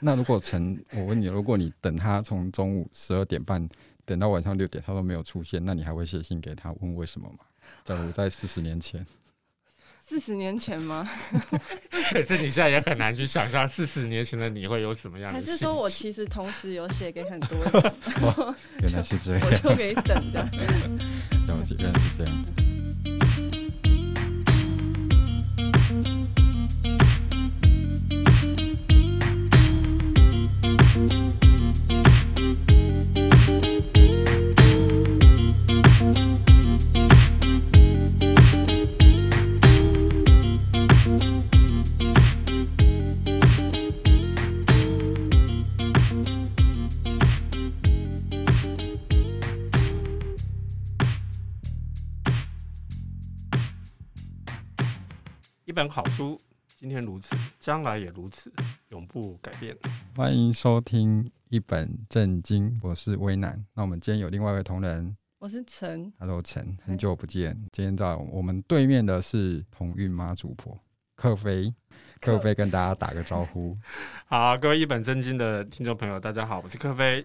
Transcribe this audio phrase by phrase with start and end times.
[0.00, 3.66] 那如果陈，我问你，如果你等他从中午十二点半
[4.04, 7.38] 等到晚上六点，他都没有出现，那你还会写信给他问为什么吗？
[7.84, 9.04] 假如在四十年前，
[10.06, 11.08] 四十年前吗？
[12.12, 15.40] 可是你现在也很难去想象四十年前的你会有什么样的？
[15.40, 17.94] 还是说我其实同时有写给很多人？
[18.22, 20.42] 哦，原来是这样， 我就给你等着。
[21.48, 22.52] 了解，原来是这样子。
[55.76, 56.40] 本好书，
[56.78, 58.50] 今天如此，将来也如此，
[58.88, 59.76] 永不改变。
[60.16, 63.62] 欢迎收听一本正经，我是威南。
[63.74, 66.10] 那我们今天有另外一位同仁，我是陈。
[66.18, 67.54] Hello，陈，很久不见。
[67.72, 70.80] 今天在我们对面的是同运妈主婆
[71.14, 71.74] 克菲，
[72.22, 73.76] 克菲跟大家打个招呼。
[74.24, 77.22] 好，各位一本正经的听众朋友，大家好，我是克菲。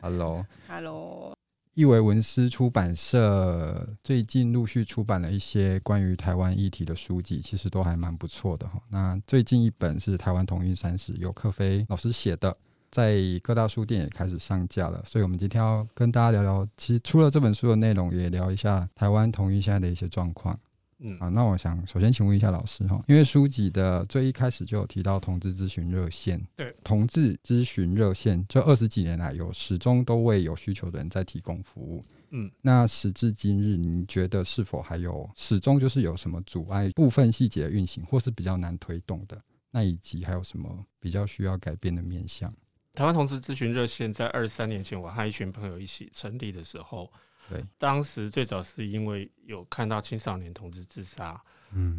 [0.00, 1.36] Hello，Hello。
[1.80, 8.78] 一维文思出版社最近陆续出版了一些关于台湾议题的书籍，其实都还蛮不错的哈。
[8.90, 12.54] 那最近一本是《台湾同运三十》，由克飞老师写的，
[12.90, 15.02] 在各大书店也开始上架了。
[15.06, 20.60] 所以，我们今天要跟大家聊聊，其实除了这本书的内容，也聊一下台湾同运现在的一些状况。
[21.02, 39.42] 嗯，啊，那我想首先请问一下老师哈，因为书籍的最一开始就有提到同志咨询热线，对，同志咨询热线这二十几年来有始终都为有需求的人在提供服务，嗯，那时至今日，您觉得是否还有始终就是有什么阻碍部分细节的运行，或是比较难推动的？
[39.70, 42.52] 那以及还有什么比较需要改变的面向？
[42.92, 47.10] 台湾同志咨询热线在二十三年前，我和一群朋友一起成立的时候。
[47.50, 51.40] 对，当时最早是因为有看到青少年同志自杀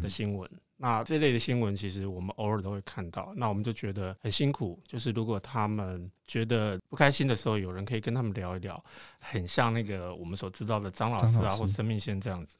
[0.00, 4.80] 的新闻，嗯，那这类的新闻其实我们偶尔都会看到，那我们就觉得很辛苦。
[4.86, 8.82] 就是如果他们觉得不开心的时候，有人可以跟他们聊一聊，
[9.18, 12.56] 很像那个我们所知道的张老师啊，或生命线这样子，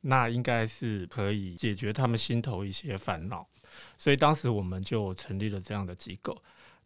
[0.00, 3.46] 那应该是可以解决他们心头一些烦恼。
[3.96, 6.36] 所以当时我们就成立了这样的机构。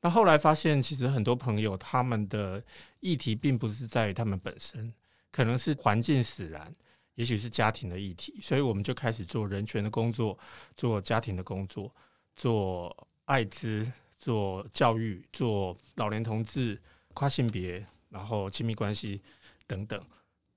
[0.02, 2.62] 那后来发现，其实很多朋友他们的
[3.00, 4.92] 议题并不是在于他们本身。
[5.36, 6.74] 可能是环境使然，
[7.14, 10.38] 也许是家庭的议题，所以我们就开始做人权的工作，
[10.78, 11.94] 做家庭的工作，
[12.34, 13.86] 做艾滋，
[14.18, 16.80] 做教育，做老年同志、
[17.12, 19.20] 跨性别，然后亲密关系
[19.66, 20.02] 等等。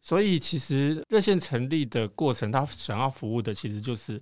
[0.01, 4.21] 所以其实热线成立的过程，他想要服务的其实就是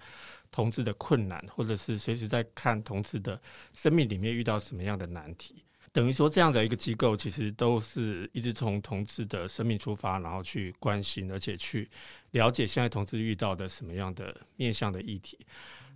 [0.50, 3.40] 同志的困难，或者是随时在看同志的
[3.76, 5.64] 生命里面遇到什么样的难题。
[5.94, 11.90] 等于说，这样的一个机构，其实都是一直从同志的生命出发，然后去关心，而且去
[12.32, 15.40] 了解现在同志遇到的什么样的面向的议题。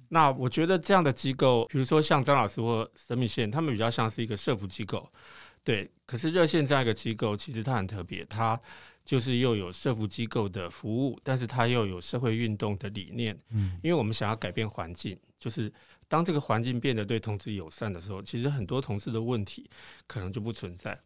[0.10, 5.08] 那我觉得这样的机构，比如说像张老师或生命线，他们比较像是一个社福机构，
[5.64, 5.90] 对。
[6.06, 8.60] 可是热线这样一个机构，其实它很特别，它
[9.06, 13.38] 就是又有社福机构的服务，但是它又有社会运动的理念。
[13.52, 15.72] 嗯，因为我们想要改变环境，就是。
[16.12, 19.70] 当这个环境变得对同志友善的时候，其实很多同志的问题
[20.08, 21.00] 可能就不存在。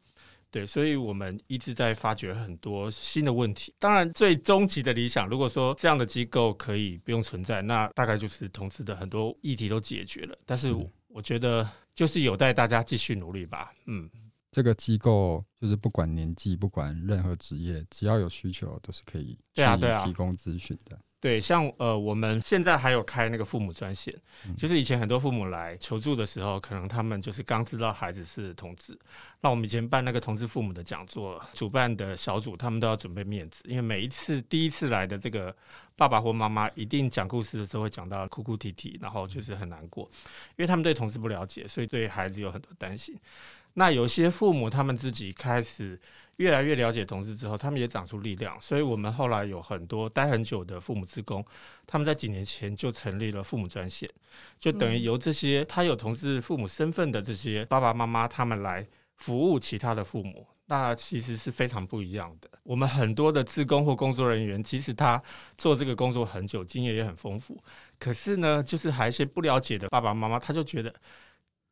[0.49, 3.71] 对，所以我们一直在发掘很多新的问题。
[3.77, 10.35] 当然，最终极的理想，如果说这样的机构可以不用存在，那大概就是同志的很多议题都解决了。
[10.43, 10.73] 但是，
[11.07, 13.71] 我觉得就是有待大家继续努力吧。
[13.85, 14.09] 嗯，
[14.49, 19.61] 这个机构就是不管年纪，不管任何职业，只要有需求，都是可以去
[20.03, 20.97] 提供咨询的。
[21.25, 24.13] 对，像呃，我们现在还有开那个父母专线，
[24.55, 28.95] 就是以前很多父母来求助的时候，可能他们就是刚知道孩子是同志，
[29.41, 35.51] 那我们以前办那个同志父母的讲座，主办的小组他们都要准备面子，因为每一次第一次来的这个
[35.95, 40.07] 爸爸或妈妈，一定讲故事的时候会讲到哭哭啼啼，然后就是很难过，
[40.49, 43.19] 因为他们对同志不了解，所以对孩子有很多担心。
[43.73, 45.99] 那有些父母他们自己开始。
[46.37, 51.45] 越来越了解同志之后，他们也长出力量，所以我们后来有很多待很久的父母职工，
[51.87, 54.09] 他们在几年前就成立了父母专线，
[54.59, 58.85] 就等于由这些他有同志父母身份的这些爸爸妈妈，他们来
[59.15, 62.49] 服务其他的父母，那其实是非常不一样的。
[62.63, 65.21] 我们很多的志工或工作人员，其实他
[65.57, 67.63] 做这个工作很久，经验也很丰富，
[67.97, 70.93] 可是呢，就是还有一些不了解的爸爸妈妈，他就觉得。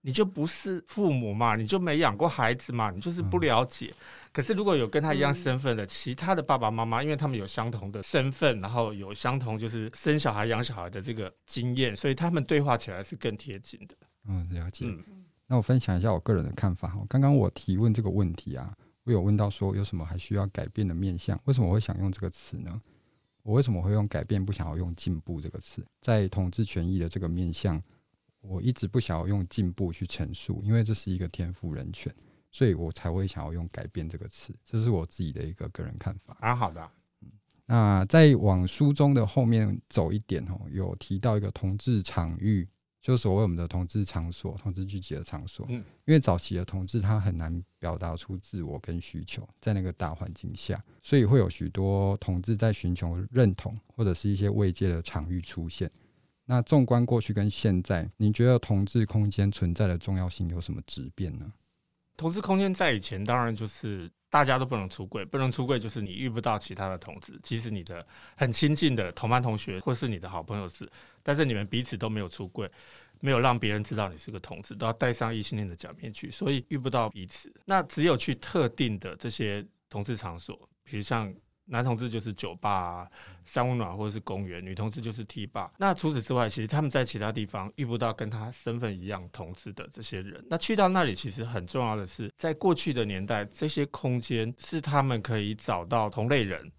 [0.05, 3.87] 你就不是父母嘛，你就没养过孩子嘛，你就是不了解。
[3.87, 13.95] 嗯、可是如果有跟他一样身份的其他的爸爸妈妈，因为他们有相同的身份，然后有相同就是生小孩养小孩的这个经验，所以他们对话起来是更贴近的。
[14.27, 14.85] 嗯，了解。
[14.85, 15.03] 嗯
[15.45, 16.97] 那我分享一下我个人的看法。
[17.07, 18.73] 刚刚我提问这个问题啊，
[19.03, 21.39] 我有问到说有什么还需要改变的面向？
[21.43, 22.81] 为什么我会想用这个词呢？
[23.43, 25.85] 我为什么会用改变，不想要用进步这个词？
[25.99, 27.79] 在统治权益的这个面向，
[28.43, 32.13] 我一直不想要用进步去陈述，因为这是一个天赋人权，
[32.51, 34.53] 所以我才会想要用改变这个词。
[34.63, 36.37] 这是我自己的一个个人看法。
[36.39, 36.87] 啊，好的。
[37.21, 37.31] 嗯，
[37.65, 42.67] 那在往书中的后面走一点哦，有提到一个同志场域。
[43.01, 55.91] 就所谓我们的同志场所、同志聚集的场所，嗯，因为早期的同志他很难表达出自我跟需求，在那个大环境下，所以会有许多同志在寻求认同或者是一些慰藉的场域出现。
[56.45, 61.51] 那纵观过去跟现在，你觉得同志空间存在的重要性有什么质变呢？
[62.17, 68.05] 同志空间在以前当然就是大家都不能出柜，不能出柜就是你遇不到其他的同志，即使你的
[68.35, 70.87] 很亲近的同班同学或是你的好朋友是。
[71.23, 72.69] 但是你们彼此都没有出柜，
[73.19, 77.51] 没有让别人知道你是个同志，都要戴上异性恋的假面具，所以遇不到彼此。
[77.65, 81.33] 那只有去特定的这些同志场所，比如像
[81.65, 83.11] 男同志就是酒吧啊、
[83.45, 85.71] 三温暖或者是公园，女同志就是 T 吧。
[85.77, 90.45] 那除此之外，其实他们在其他地方遇不到跟他身份一样同志的这些人。
[90.49, 96.71] 那去到那里，其实很重要的是，在过去的年代，这些空间是他们可以找到同类人。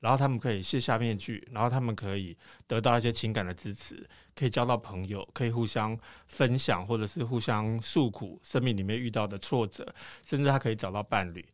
[0.00, 2.34] 然后他们可以卸下面具，然后他们可以
[2.66, 5.94] 得到一些情感的支持，可以交到朋友，可以互相
[6.26, 9.86] 分享，或者是互相诉苦生命里面遇到的挫折，
[10.24, 11.46] 甚至他可以找到伴侣。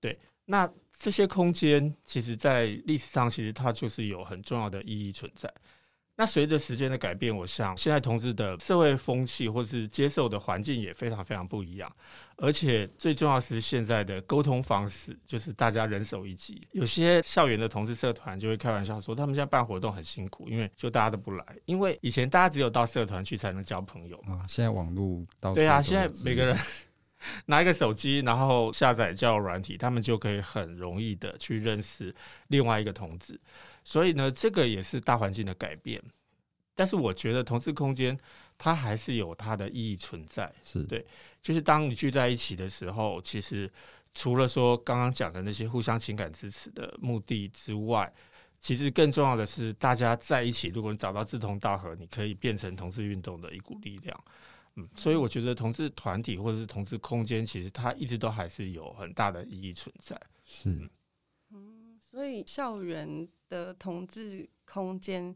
[0.00, 5.52] 对，那这些空间其实，在历史上其实它就是有很重要的意义存在。
[6.16, 11.88] 那随着时间的改变，我想现在同志的社会风气或是接受的环境也非常非常不一样，
[12.38, 16.66] 而且最重要是现在的沟通方式，就是大家人手一机。
[16.72, 24.44] 有些校园的同志社团就会开玩笑说，他们现在办活动很辛苦，因为就大家都不来，因为以前大家只有到社团去才能交朋友嘛。
[24.48, 26.58] 现在网络到对啊，现在每个人
[27.46, 32.14] 拿一个手机，然后下载交友软体，他们就可以很容易的去认识
[32.48, 33.38] 另外一个同志。
[33.84, 36.02] 所以呢，这个也是大环境的改变，
[36.74, 38.18] 但是我觉得同志空间
[38.56, 40.52] 它还是有它的意义存在。
[40.64, 41.06] 是对，
[41.42, 43.70] 就是当你聚在一起的时候，其实
[44.14, 48.12] 除了说刚刚讲的那些互相情感支持的目的之外，
[48.60, 54.24] 其实更重要的是大家在一起，如果你找到志同道合，你可以变成同志运动的一股力量。
[54.78, 60.18] 嗯，所以我觉得同志团体或者是同志空间，其实它一直都还是有很大的意义存在。
[60.44, 60.88] 是，
[61.50, 63.28] 嗯，所以校园。
[63.50, 65.34] 的同志空间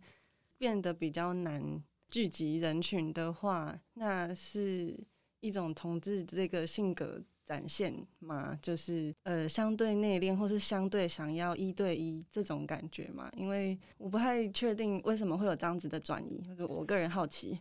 [0.59, 4.95] 变得比较难聚集人群的话，那是
[5.41, 8.55] 一种同志这个性格展现吗？
[8.61, 13.31] 就是呃，相对内敛，或是相对想要一对一这种感觉吗？
[13.35, 17.59] 因为我不太确定为什么会有这样子的转移，就是我个人好奇。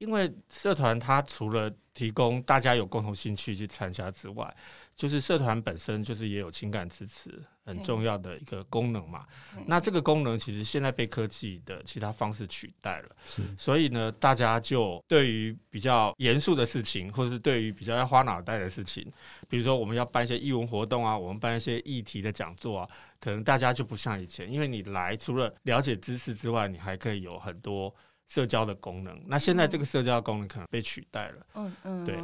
[0.00, 4.56] 因为社团它除了提供大家有共同兴趣去参加之外，
[4.96, 9.26] 就是社团本身就是也有情感支持很重要的一个功能嘛。
[9.66, 13.10] 那这个功能其实现在被科技的其他方式取代了。
[13.58, 19.06] 所以呢，大家就对于比较严肃的事情，或是对于比较要花脑袋的事情，
[19.48, 22.88] 比如说我们要办一些艺文活动啊，我们办一些议题的讲座啊，
[23.20, 27.94] 可能大家就不像以前，因为你来除了了解知识之外，你还可以有很多
[28.30, 29.20] 社交的功能。
[29.26, 31.46] 那现在这个社交功能可能被取代了。
[31.54, 32.04] 嗯嗯。
[32.06, 32.16] 对。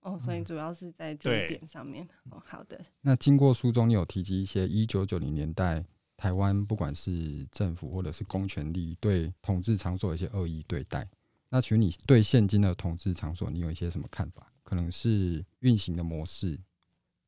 [0.00, 2.04] 哦，所以主要是在这一点上面。
[2.24, 2.78] 嗯、哦，好的。
[3.02, 5.84] 那经过书中，你有提及一些一九九零年代
[6.16, 11.08] 台湾不管是政府或者是公权力对统治场所有一些恶意对待。
[11.50, 14.52] 那请你对现今的统治场所，你有一些什么看法？
[14.64, 16.58] 可能是运行的模式，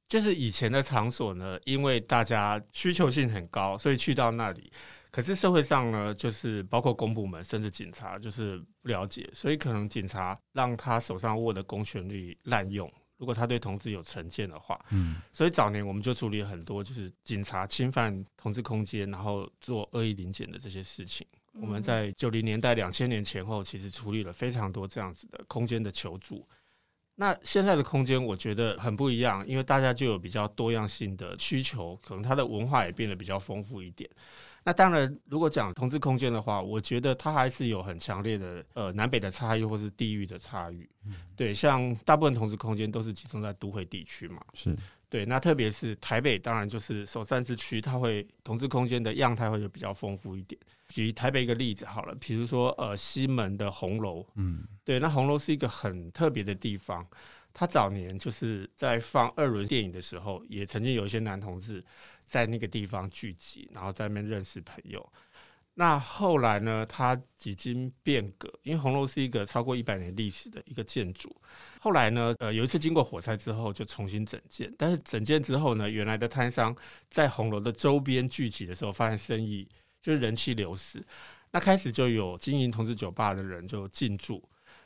[0.08, 4.72] 就是以前的场所呢，因为大家需求性很高，所以去到那里。
[5.14, 12.92] 可是社会上呢，就是包括公部门甚至警察，就是不了解，所以可能警察让他手上握的公权力滥用。
[13.16, 21.24] 如果他对同志有成见的话，嗯，所以早年我们就处理很多，就是警察侵犯同志空间，然后做恶意临检的这些事情。
[21.52, 26.44] 我们在九零年代、两千年前后，其实处理了非常多这样子的空间的求助。
[27.14, 34.10] 那现在的空间，我觉得很不一样，因为大家就有比较多样性的需求，可能他的文化也变得比较丰富一点。
[34.66, 40.88] 那当然，如果讲同志空间的话，我觉得它还是有很强烈的呃南北的差异，或是地域的差异。
[41.04, 41.14] 嗯。
[41.36, 44.42] 对，像大部分同志空间都是集中在都会地区嘛。
[44.54, 44.74] 是。
[45.10, 50.58] 对，那特别是台北，当然就是首善之区，它会同志空间的样态会就比较丰富一点。
[50.88, 54.26] 举台北一个例子好了，比如说呃西门的红楼。
[54.36, 54.66] 嗯。
[54.82, 57.06] 对，那红楼是一个很特别的地方，
[57.52, 61.84] 它早年就是在放二轮电影的时候，也曾经有一些男同志。
[62.26, 65.12] 在那个地方聚集，然后在那边认识朋友。
[65.76, 71.34] 那后来呢，它几经变革，因为红楼是一个超过一百年历史的一个建筑。
[71.80, 74.72] 后来呢，呃，有一次经过火灾之后，就重新整建。
[74.78, 76.74] 但是整建之后呢，原来的摊商
[77.10, 79.68] 在红楼的周边聚集的时候，发现生意
[80.00, 81.04] 就是人气流失。
[81.50, 84.40] 那开始就有经营同志酒吧的人就进驻，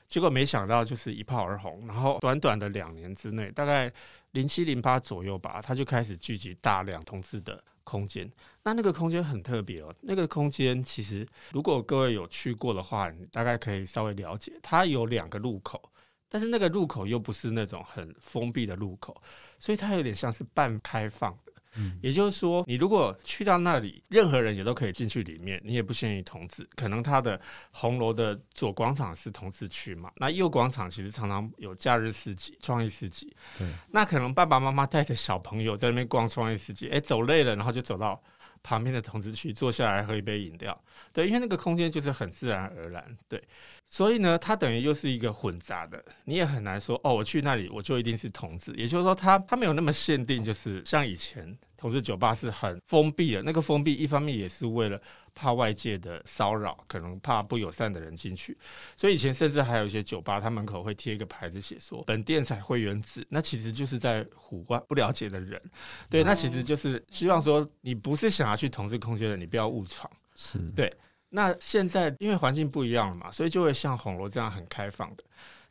[0.08, 1.86] 结果没想到就是一炮而红。
[1.86, 3.92] 然后短短的两年之内，大概
[4.32, 8.30] 零七零八左右吧，他就开始聚集大量同志的空间。
[8.64, 15.90] 那那个空间很特别哦，那个空间其实如果各位有去过的话，大概可以稍微了解，它有两个入口。
[16.30, 19.18] 但是那个入口又不是那种很封闭的入口，
[19.58, 21.34] 所以它有点像是半开放。
[21.76, 26.68] 嗯，也就是说，你如果去到那里，任何人也都可以进去里面，你也不限于同志。
[26.75, 33.34] 可能它的红楼的左广场是同志区嘛，那右广场其实常常有假日市集、创意市集。
[33.58, 38.20] 对，那可能爸爸妈妈带着小朋友在那边逛创意市集，哎，走累了，然后就走到
[38.62, 40.78] 旁边的同志去坐下来喝一杯饮料。
[41.12, 43.04] 对，因为那个空间就是很自然而然。
[43.28, 43.42] 对。
[43.90, 48.74] 所以呢，它等于又是一个混杂的，你也很难说哦，我去那里我就一定是同志。
[48.74, 53.42] 也就是说，它它没有那么限定，就是像以前同志酒吧是很封闭的。
[53.42, 55.00] 那个封闭一方面也是为了
[55.38, 58.59] 怕外界的骚扰，可能怕不友善的人进去。
[58.97, 65.62] 所以以前甚至还有一些酒吧，它门口会贴一个牌子，写说本店采会员制，那其实就是在唬外不了解的人。
[66.11, 70.11] 对，那其实就是希望说，你不是想要去同志空间的，你不要误闯。
[70.35, 70.92] 是对。
[71.30, 75.23] 那现在因为环境不一样了嘛，所以就会像红楼这样很开放的，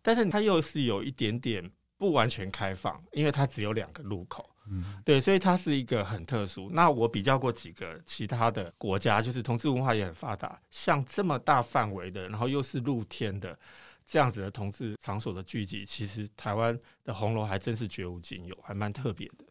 [0.01, 6.69] 但是它又是有一点点不完全开放，因为它只有两个入口，嗯，对，所以它是一个很特殊。
[6.71, 13.57] 那我比较过几个其他的国家，就是同志文化也很发达，像这么大范围的，然后又是露天的
[14.05, 19.45] 这样子的同志场所的聚集，其实台湾的红楼还真是绝无仅有，还蛮特别的。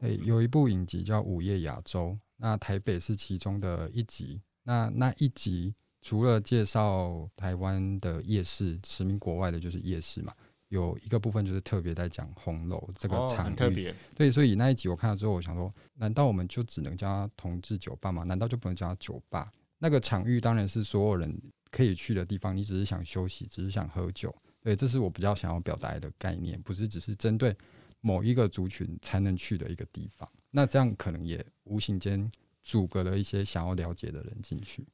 [0.00, 4.40] 诶，有一部影集叫《午夜亚洲》，那台北是其中的一集。
[4.64, 10.32] 那那一集除了介绍台湾的夜市，驰名国外的就是夜市嘛，
[10.72, 13.94] 有一个部分就是特别在讲红楼这个场域，哦、很特别。
[14.16, 18.22] 对，所以那一集我看了之后，我想说，难道我们就只能叫它同志酒吧吗？
[18.22, 19.52] 难道就不能叫它酒吧？
[19.78, 21.38] 那个场域当然是所有人
[21.70, 24.34] 可以去的地方，你只是想休息，只是想喝酒。
[24.62, 27.54] 对，这是我比较想要表达的概念，不是只是针对
[28.00, 30.28] 某一个族群才能去的一个地方。
[30.50, 32.30] 那这样可能也无形间。
[32.64, 34.86] 阻隔了一些想要了解的人进去，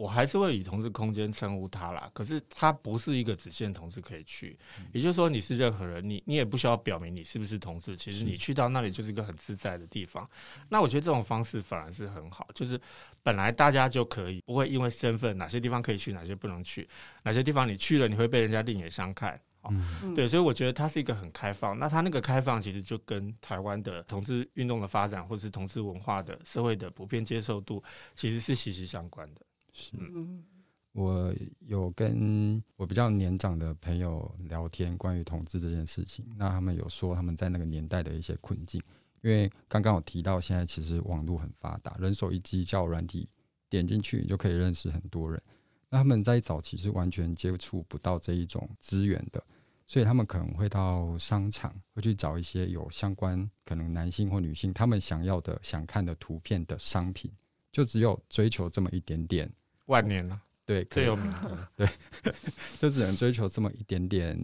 [0.00, 2.10] 我还是会以同志空间称呼他啦。
[2.14, 7.94] 可是他不是一个只限同志可以去，嗯、也就是说你是任何人，你你也不需要表明你是不是同志。
[7.94, 10.26] 其实你去到那里就是一个很自在的地方。
[10.70, 12.80] 那我觉得这种方式反而是很好，就是
[13.22, 16.88] 本来大家就可以不会因为身份哪些地方可以去，哪些不能去，
[17.22, 19.38] 哪些地方你去了你会被人家另眼相看。
[19.68, 21.78] 嗯，对，所以我觉得它是一个很开放。
[21.78, 27.84] 那它那个开放其实就跟台湾的同志运动的发展，或者是同志文化的社会的普遍接受度，
[28.16, 29.42] 其实是息息相关的。
[29.72, 29.96] 是，
[30.92, 38.82] 我有跟我比较年长的朋友聊天，关于同志这件事情，那他们有说他们在那个年代的一些困境，
[39.22, 43.28] 因为刚刚我提到，现在其实网络很发达，人手一机叫软体，
[43.68, 45.40] 点进去你就可以认识很多人。
[45.88, 49.42] 那他们在早期是完全接触不到这一种资源的，
[49.86, 57.30] 所以他们可能会到商场，会去找一些有相关可能男性或女性他们想要的、想看的图片的商品，
[57.72, 59.50] 就只有追求这么一点点。
[59.86, 61.88] 万年了，对，最有名的， 对，
[62.78, 64.38] 就只能追求这么一点点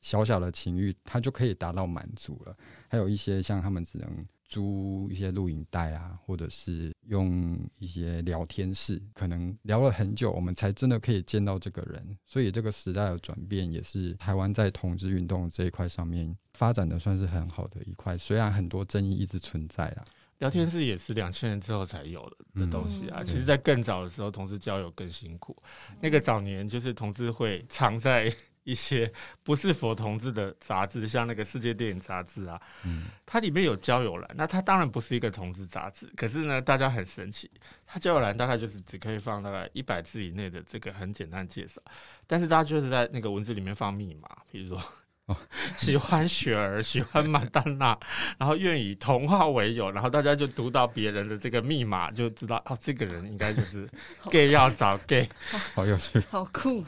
[0.00, 2.56] 小小的情欲，它就可以达到满足了。
[2.88, 4.26] 还有一些像他们只能。
[4.46, 12.16] 租一些录影带啊，或者是用一些聊天室，可能聊了很久，我们才真的可以见到这个人。
[12.26, 18.16] 所以这个时代的转变，也是台湾在同志运动这一块上面发展的算是很好的一块。
[18.18, 20.04] 虽然很多争议一直存在啊，
[20.38, 23.18] 聊天室也是两千年之后才有的的东西啊。
[23.20, 25.56] 嗯、其实，在更早的时候，同志交友更辛苦。
[25.90, 28.34] 嗯、那个早年就是同志会藏在。
[28.64, 29.12] 一些
[29.42, 37.50] 不是佛同志的杂志，像那个世界电影杂志啊，嗯，它里面有交友栏，那它当然不是一个同志杂志，可是呢，大家很神奇，
[37.84, 41.78] 它交友栏大概就是只可以放大概一百字以内的这个很简单介绍，
[42.26, 44.82] 但是大家就是在那个文字里面放密码，比如说。
[45.26, 45.36] 哦，
[45.78, 47.98] 喜欢雪儿， 喜欢马丹娜，
[48.38, 53.88] 然后愿以童话为友，然后大家就读到别人的这个密码，就知道哦，这个人应该就是
[54.30, 55.28] gay，要找 gay，
[55.74, 56.84] 好有趣，好酷。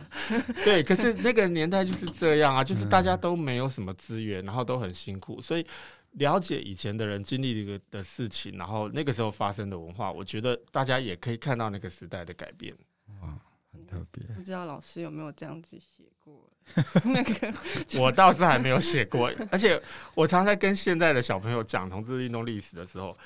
[0.65, 5.67] 对，可是那个年代就是这样啊，就是大家都没有什么资源，然后都很辛苦，所以
[6.13, 12.75] 了解以前的人经历的的事情，然后那个时候发生的文化，我觉得大家也可以看到那个时代的改变。
[13.77, 14.25] 哇，很特别。
[14.35, 16.51] 不知道老师有没有这样子写过？
[17.05, 17.55] 那个
[18.01, 19.81] 我倒是还没有写过，而且
[20.15, 23.17] 我常常在跟现在的小朋友讲同志运动历史的时候，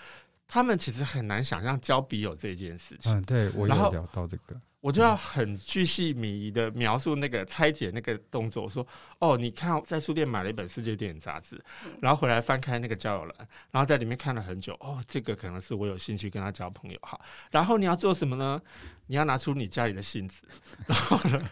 [0.46, 3.10] 他们其实很难想象交笔友这件事情。
[3.12, 4.60] 嗯，对，我有聊到这个。
[4.80, 8.86] 我就要很巨细靡遗的描述那个拆解那个动作，说
[9.18, 11.62] 哦，你看在书店买了一本世界电影杂志，
[12.00, 13.34] 然后回来翻开那个交友栏，
[13.70, 17.20] 然后在里面看了很久，哦，这个可能是我有兴趣跟他交朋友哈。
[17.50, 18.60] 然后你要做什么呢？
[19.06, 20.40] 你要拿出你家里的信纸，
[20.86, 21.50] 然后呢，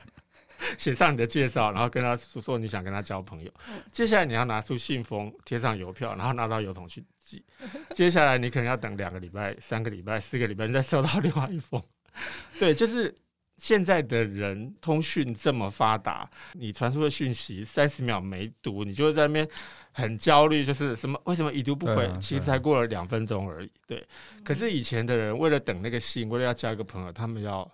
[0.79, 3.53] 写上你的介绍，然后跟他说说你想跟他交朋友。
[3.93, 7.45] 接下来你要拿出信封，贴上邮票，然后拿到邮筒去寄。
[7.95, 11.83] 接下来你可能要等两个礼拜、三个礼拜、四个礼拜，你再收到另外一封。
[12.59, 13.15] 对，就是
[13.57, 19.49] 现在的人通讯这么发达，你传输的讯息三十秒没读，你就会在那边
[19.93, 22.07] 很焦虑，就是什么为什么已读不回？
[22.07, 23.71] 啊、其实才过了两分钟而已。
[23.87, 24.07] 对，
[24.45, 27.69] 可是以前的人为了等那个信，为了要交一个朋友，他们要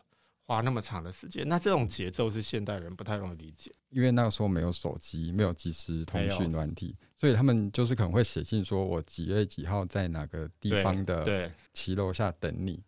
[0.46, 1.46] 花那么长的时间。
[1.46, 12.82] 那这种节奏是现代人不太容易理解，因为那个时候没有手机，没有即时通讯软体，所以他们就是可能会写信说：“我几月几号在哪个地方的骑楼下等你。”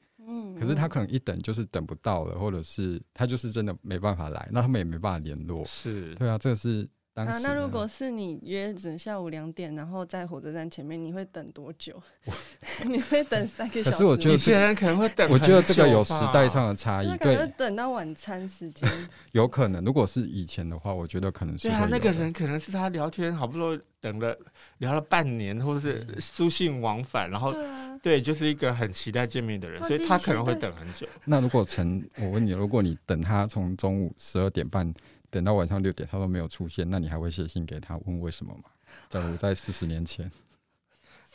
[0.59, 5.65] 可是他可能一等就是等不到了，或者是他就是真的没办法来，那他们也没办法联络。
[5.65, 7.33] 是对啊，这个是当时。
[7.33, 12.03] 啊，那如果是你约整下午两点，然后在火车站前面，你会等多久？
[12.85, 13.91] 你会等三个小时？
[13.91, 15.31] 可是我觉得有些人可能会等。
[15.31, 18.89] 我觉得这个有时代上的差异，对，等到晚餐时间。
[19.33, 21.69] 有可能，如果是以前的话，我觉得可能是。
[21.69, 24.37] 对啊，那个人可能是他聊天，好不容易等了
[24.79, 27.55] 聊了半年，或者是书信往返，然后。
[28.03, 31.09] 对，就是一个很期待见面的人，所以他可能会等很久。
[31.25, 34.95] 那如果陈，我问你，如果你等他从中午十二点半
[35.29, 38.65] 等到晚上六点，他都没有出现，那你还会写信给他问为什么吗？
[39.09, 40.31] 假如在四十年前。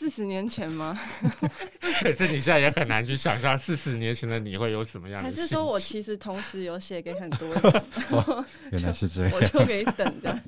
[0.02, 1.00] 四十年前吗？
[2.02, 5.30] 可是你现在也很难去想象四十年前的你会有什么样的。
[5.30, 7.62] 还是说我其实同时有写给很多人？
[8.10, 10.40] 哦，原来是这样，我就可以等这样。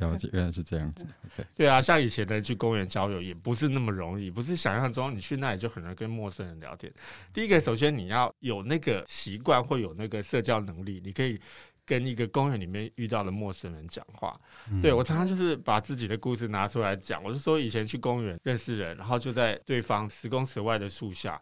[0.00, 1.06] 了解，原来是这样子。
[1.36, 6.90] 对对啊，像以前的去公园交友也不是那么容易，不是想象中你去那里就很容易跟陌生人聊天。
[7.34, 11.38] 第一个，首先你要有那个习惯，或有那个社交能力，你可以。
[11.86, 17.22] 跟一个公园里面遇到的陌生人讲话，嗯、对，我常常就是把自己的故事拿出来讲。
[17.22, 21.40] 我是说以前去公园认识人，然后就在对方十公尺外的树下，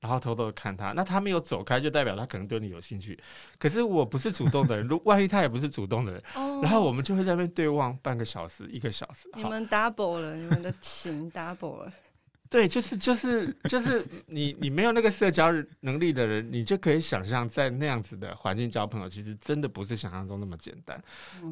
[0.00, 0.92] 然后偷偷的看他。
[0.92, 3.18] 那他没有走开，就代表他可能对你有兴趣。
[3.58, 6.22] 可是我不是主动的人，如万一他也不是主动的人，
[6.62, 9.28] 然后我们就会在那边对望半个小时、一个小时。
[9.34, 11.92] 你们 double 了，你们的情 double 了。
[12.50, 21.02] 对，就是就是就是你你没有那个社交能力的人，你就可以想象在那样子的环境交朋友，其实真的不是想象中那么简单。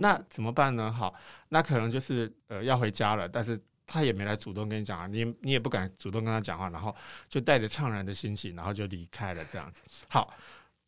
[0.01, 0.91] 那怎么办呢？
[0.93, 1.15] 好，
[1.51, 6.95] 那可能就是呃要回家了，但是他也没来主动跟你讲啊，你你也不敢主动跟他讲话，然后
[7.29, 9.83] 就带着怅然的心情，然后就离开了这样子。
[10.09, 10.33] 好。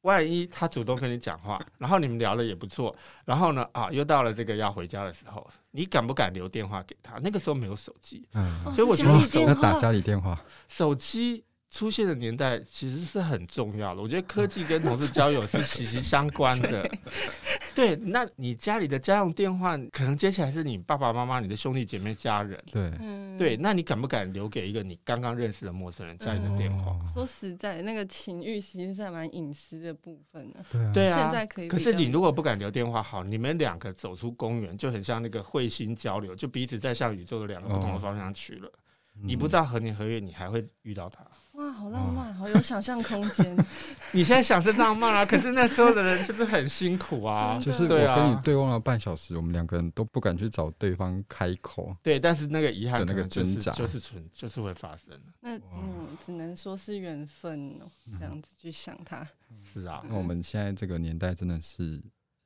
[0.03, 7.19] 万一他主动跟你讲话， 然后你们聊的也不错，然后呢啊，又到了这个要回家的时候，你敢不敢留电话给他？
[7.23, 11.45] 那个时候没有手机，嗯，所以我觉得手要打家里电话，手机。
[11.71, 16.89] 出现的年代其实是很重要的，我觉得科技跟同事交友是息息相关的。
[17.75, 22.61] 对，那你家里的家用电话可能接起来是你爸爸妈妈、你的兄弟姐妹、家人。
[22.73, 22.91] 对，
[23.39, 26.97] 对，那你敢不敢留给一个你刚刚认识的陌生人家里的电话？
[27.13, 30.57] 说实在，那个情欲其实是蛮隐私的部分呢。
[30.93, 31.69] 对啊，现在可以。
[31.69, 38.73] 可是你如果不敢留电话，好，你们两个走出公园就很像那个彗星交流，就彼此在向宇宙的两个不同的方向去了。
[39.21, 41.25] 你不知道何年何月你还会遇到他。
[41.59, 43.57] 哇，好浪漫，好有想象空间。
[44.13, 47.59] 你现在想是浪漫啊，可是那时候的人就是很辛苦啊。
[47.61, 51.93] 就是我跟你对望了半小时，我们两个人都不敢去找对方开口。
[52.01, 55.21] 对，但是那个遗憾的那个挣扎就是存，就是会发生。
[55.41, 57.91] 那嗯，只能说是缘分哦，
[58.21, 59.27] 这样子去想他。
[59.65, 62.01] 是啊，那我们现在这个年代真的是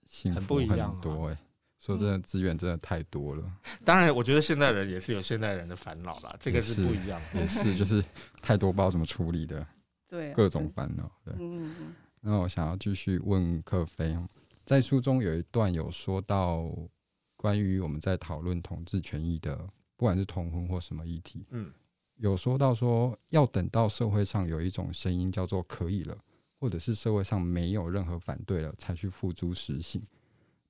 [0.07, 1.37] 幸福很多哎。
[1.85, 3.43] 说真的，资源真的太多了。
[3.85, 7.41] 当然，我觉得现代人也是有现代人的烦恼啦，这个是不一样的。
[7.41, 8.03] 也是，就是
[8.41, 9.67] 太多不知道怎么处理的，
[10.09, 11.11] 对，各种烦恼。
[11.25, 14.17] 对，嗯那我想要继续问克菲，
[14.65, 16.71] 在书中有一段有说到
[17.35, 19.57] 关于我们在讨论同志权益的，
[19.97, 21.73] 不管是同婚或什么议题，嗯，
[22.19, 26.17] 有说到说要等到社会上有一种声音叫做可以了，
[26.61, 30.01] 或者是社会上没有任何反对了，才去付诸实行。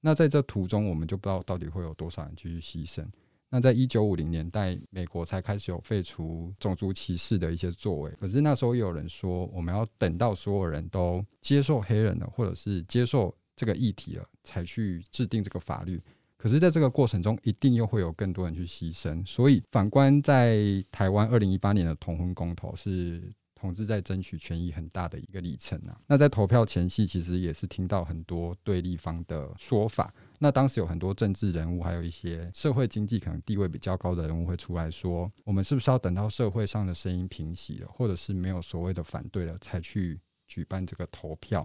[0.04, 3.06] 那在这途中，我们就不知道到底会有多少人继续牺牲。
[3.48, 8.10] 那在一九五零年代，美国才开始有废除种族歧视的一些作为。
[8.20, 16.02] 可是那时候也有人说，我们要等到所有人都接受黑人了，或者是接受这个议题了，才去制定这个法律。
[16.36, 19.24] 可是，在这个过程中，一定又会有更多人去牺牲。
[19.24, 23.22] 所以，反观在台湾二零一八年的同婚公投是。
[23.62, 25.96] 统治在争取权益很大的一个历程啊。
[26.09, 30.12] 那在投票前夕，其实也是听到很多对立方的说法。
[30.40, 41.64] 那当时有很多政治人物，还有一些社会经济可能地位比较高的人物会出来说：我们是不是要等到社会上的声音平息了，或者是没有所谓的反对了，才去举办这个投票？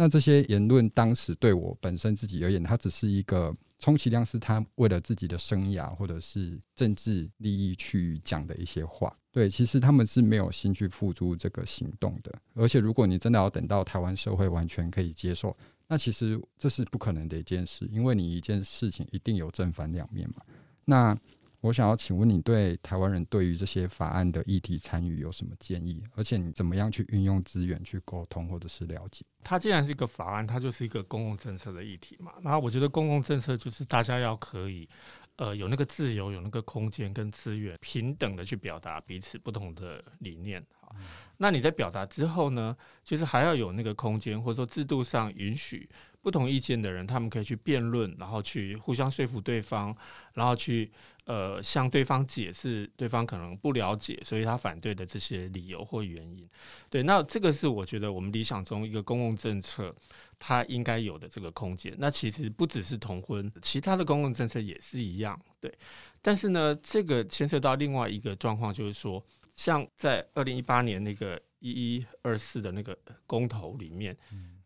[0.00, 3.54] 那这些言论当时对我本身自己而言，它只是一个。
[3.82, 12.30] 充其量是他为了自己的生涯或者是政治利益去讲的一些话，对，其实他们是没有心去付诸这个行动的。
[12.52, 15.56] 而且，如果你真的要等到台湾社会完全可以接受，
[15.88, 20.42] 那其实这是不可能的一件事，因为你一件事情一定有正反两面嘛。
[20.84, 21.18] 那
[21.62, 26.02] 我想要请问你，对台湾人对于这些法案的议题参与有什么建议？
[26.14, 29.24] 而且你怎么样去运用资源去沟通或者是了解？
[29.44, 32.32] 它既然是一个法案，它就是一个公共政策的议题嘛。
[32.40, 34.88] 那我觉得公共政策就是大家要可以，
[35.36, 40.64] 呃，有那个自由，有那个空间跟资源，平等的去表达彼此不同的理念。
[40.80, 40.96] 好，
[41.36, 45.86] 那你在表达之后呢，就是还要有那个空间，或者说制度上允许
[46.22, 49.94] 不同意见的人，他们可以去辩论，然后去互相说服对方，
[50.32, 50.90] 然后去。
[51.30, 56.44] 呃，向对方解释，对方可能不了解，所以他反对的这些理由或原因，
[56.88, 59.94] 对，那这个是我觉得我们理想中一个公共政策
[60.40, 61.94] 它应该有的这个空间。
[61.98, 65.72] 那其实不只是同婚，其他的公共政策也是一样，对。
[66.20, 74.18] 但是呢，这个牵涉到另外一个状况，就是说，像在二零一八年那个一一二四的那个公投里面，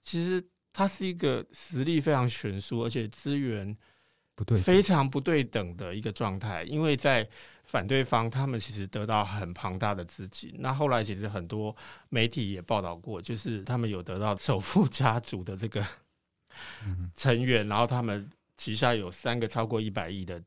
[0.03, 3.77] 其实它是一个实力非常悬殊，而且资源。
[4.35, 7.29] 不对，非常不对等的一个状态，因为在
[7.65, 10.55] 反对方，他们其实得到很庞大的资金。
[10.59, 11.75] 那后来其实很多
[12.09, 15.87] 媒体也报道过，就是他们有得到首富家族的这个
[17.15, 20.43] 成员，然后他们旗下有三个超过一百亿的。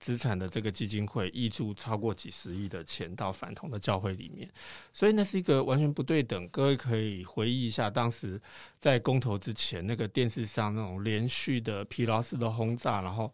[0.00, 4.48] 资产的这个基金会挹注超过几十亿的钱到反同的教会里面，
[4.92, 6.48] 所以那是一个完全不对等。
[6.48, 8.40] 各位可以回忆一下，当时
[8.78, 13.32] 在公投之前，那个电视上那种连续的疲劳式的轰炸，然后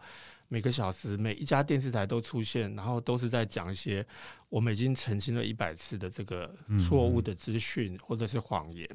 [0.49, 4.07] 每个小时每一家电视台都出现，然后都是在讲一些
[4.49, 8.89] 我们已经澄清了一百次的这个错误的资讯或者是谎言。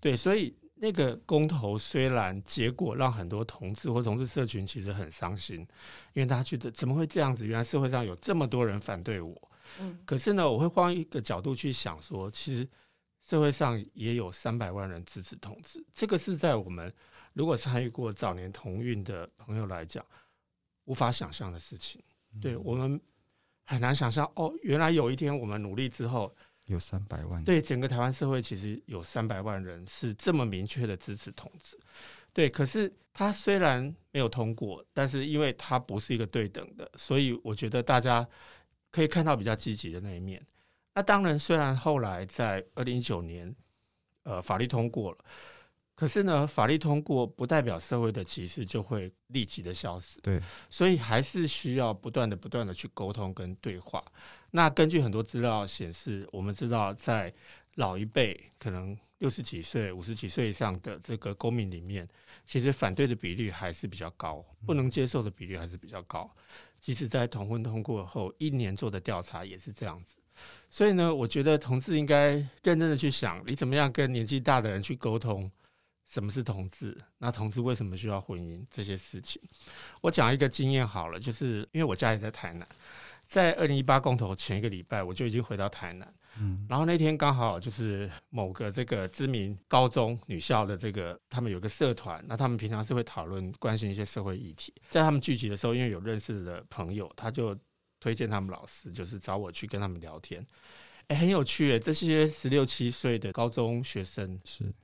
[0.00, 0.54] 对，所以。
[0.82, 5.58] 那个公投虽然结果让很多同志或同志社群其实很伤心，
[6.14, 7.46] 因为大家觉得怎么会这样子？
[7.46, 9.50] 原来社会上有这么多人反对我。
[9.78, 12.66] 嗯，可是呢，我会换一个角度去想说，其实
[13.22, 16.90] 社会上也有三百万人支持同志，这个是在我们
[17.34, 20.02] 如果参与过早年同运的朋友来讲
[20.86, 22.02] 无法想象的事情。
[22.40, 22.98] 对，我们
[23.66, 26.34] 很难想象哦，原来有一天我们努力之后。
[26.70, 31.76] 有三百万，对整个台湾社会，其实有三百万人是这么明确的支持同志，
[32.32, 32.48] 对。
[32.48, 38.26] 可是他虽然没有通过，但是因为他不是一个对等的，所以我觉得大家
[38.92, 40.40] 可以看到比较积极的那一面。
[40.94, 43.52] 那当然，虽然后来在二零一九年，
[44.22, 45.18] 呃，法律通过了。
[45.96, 50.18] 可是呢，法律通过不代表社会的歧视就会立即的消失。
[50.20, 54.02] 对，所以还是需要不断的、不断的去沟通跟对话。
[54.50, 57.32] 那根据很多资料显示，我们知道在
[57.76, 62.08] 老一辈，可能六十几岁、五十几岁以上的这个公民里面，
[62.46, 66.30] 其实反对的比率还是比较高，不能接受的比率还是比较高。
[66.80, 70.16] 即使在同婚通过后一年做的调查也是这样子。
[70.68, 72.32] 所以呢，我觉得同志应该
[72.62, 75.50] 认真的去想，你怎么样跟年纪大的人去沟通。
[76.08, 76.98] 什么是同志？
[77.18, 78.66] 那同志为什么需要婚姻？
[78.68, 79.40] 这些事情，
[80.00, 82.66] 我讲一个经验好了，就是因为我家也在台南，
[83.30, 97.56] 在二零一八公投前一个礼拜，我就已经回到台南，嗯，然后那天刚好就是某个这个知名高中女校的这个，他们有个社团，那他们平常是会讨论关心一些社会议题，在他们聚集的时候，因为有认识的朋友，他就
[98.00, 100.44] 推荐他们老师，就是找我去跟他们聊天，
[101.06, 104.74] 哎，很有趣诶，这些十六七岁的高中学生是。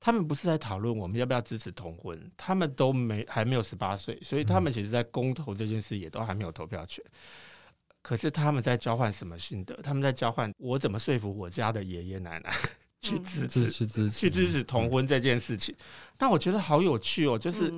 [0.00, 7.04] 他们不是在讨论我们要不要支持同婚，他们都没还没有十八岁，所以他们其实，在公投这件事也都还没有投票权。
[8.02, 9.74] 可是他们在交换什么心得？
[9.82, 12.54] 他们在交换我怎么说服我家的爷爷奶奶
[13.00, 15.74] 去支持、去支持去支持同婚这件事情。
[16.18, 17.72] 那我觉得好有趣哦，就是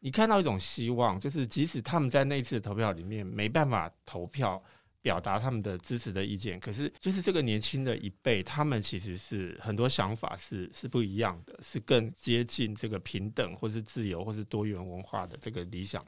[0.00, 4.62] 你看到一种希望，就是即使他们在那次投票里面没办法投票。
[5.08, 16.04] 表达他们的支持的意见，可是就是这个年轻的一辈，他们其实是很多想法是是不一样的，是更接近这个平等，或是自由，或是多元文化的这个理想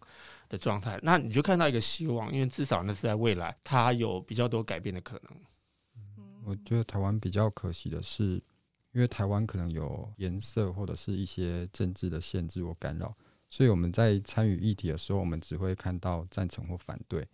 [0.51, 1.01] 的状态。
[1.03, 5.35] 那你就看到一个希望，因为至少那是在未来，它有比较多改变的可能。
[6.45, 8.35] 我觉得台湾比较可惜的是，
[8.93, 13.17] 因为台湾可能有颜色或者是一些政治的限制或干扰，
[13.49, 17.27] 所以我们在参与议题的时候，我们只会看到赞成或反对。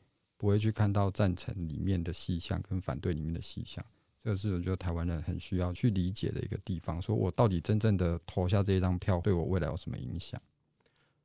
[0.46, 3.84] 不会去看到赞成里面的细项跟反对里面的细项，
[4.22, 7.02] 这个是我觉得台湾人很需要去理解的一个地方。
[7.02, 10.40] 说我到底真正的投下这一张票，对我未来有什么影响？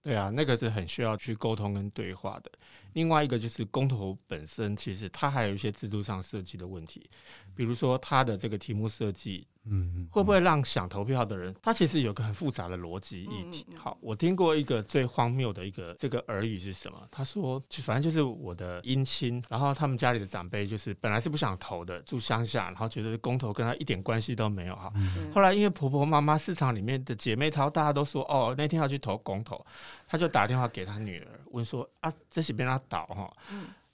[0.01, 2.51] 对啊，那个是很需要去沟通跟对话的。
[2.93, 7.07] 另外一个就是公投本身，其实它还有一些制度上设计的问题，
[7.53, 9.45] 比如说它的这个题目设计。
[9.63, 13.67] 嗯，会不会让想投票的人，他其实有个很复杂的逻辑议题。
[13.78, 17.08] 好，我听过一个最荒谬的一个这个耳语是什么？
[17.12, 24.91] 他说，就反正就是我的姻亲，然后他们家里的长辈就是本来是不想投的，住乡下，然后觉得公投跟他一点关系都没有哈。
[25.32, 29.63] 后来因为婆婆妈妈市场里面的姐妹淘，大家都说哦，那天要去投公投，
[30.08, 33.32] 他就打电话给他女儿问说啊，这是被他倒哈。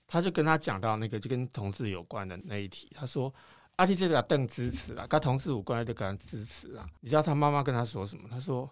[0.08, 3.34] 他就跟他讲到那个就跟同志有关的那一题，他说。
[3.78, 6.88] 阿弟这个邓支持啊，跟同事有关的跟他支持啊。
[7.00, 8.28] 你知道他妈妈跟他说什么？
[8.30, 8.70] 他说：“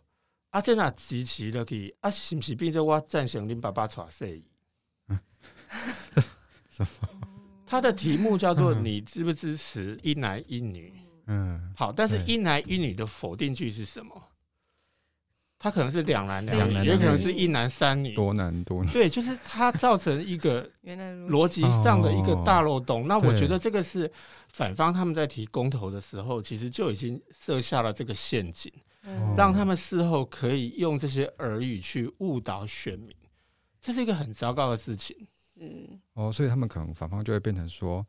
[0.51, 4.43] 阿这那支持的可以，啊是不是变成我赞成恁爸爸娶谁？
[7.65, 10.93] ”他的题目叫做“你支不支持一男一女？”
[11.27, 14.21] 嗯，好，但是一男一女的否定句是什么？
[15.57, 18.91] 他可能是两男两女，也可能是一男三女，多男多女。
[18.91, 20.69] 对，就是他造成一个
[21.29, 23.07] 逻辑上的一个大漏洞。
[23.07, 24.11] 那我觉得这个是
[24.49, 28.71] 反方他们在提公投的时候，其实就已经设下了这个陷阱，
[29.35, 33.15] 让他们事后可以用这些耳语去误导选民，
[33.81, 35.15] 这是一个很糟糕的事情。
[35.59, 38.05] 嗯，哦，所以他们可能反方就会变成说：“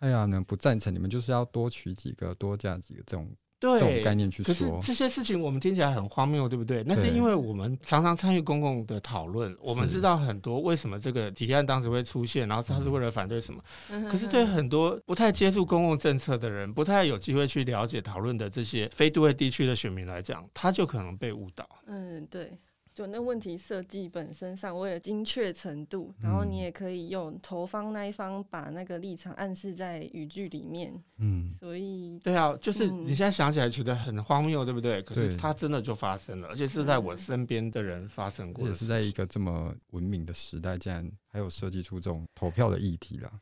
[0.00, 3.28] 哎呀，呢不赞成，你们就是要多取几个，多加几个这种。”
[3.60, 6.82] 对，这种概念去说，可是这些事情我们听起来很荒谬，对不对？
[6.86, 13.62] 那是因为我们常常参与公共的讨论，我们知道很多为什么这个提案当时会出现，然后他是为了反对什么。
[14.10, 21.68] 可是对很多不太接触公共政策的人，不太有机会去了解讨论的这些非都会地区的选民来讲，他就可能被误导。
[21.86, 22.56] 嗯，对。
[23.00, 30.92] 就那问题设计本身上，为了精确程度，然后你也可以用投方那一方把那个立场暗示在语句里面。
[31.16, 35.00] 嗯，所以对啊，就是你现在想起来觉得很荒谬，对不对？
[35.00, 43.32] 可是它真的就发生了，而且是在我身边的人发生过，也是在一个这么文明的时代，竟然还有设计出这种投票的议题了。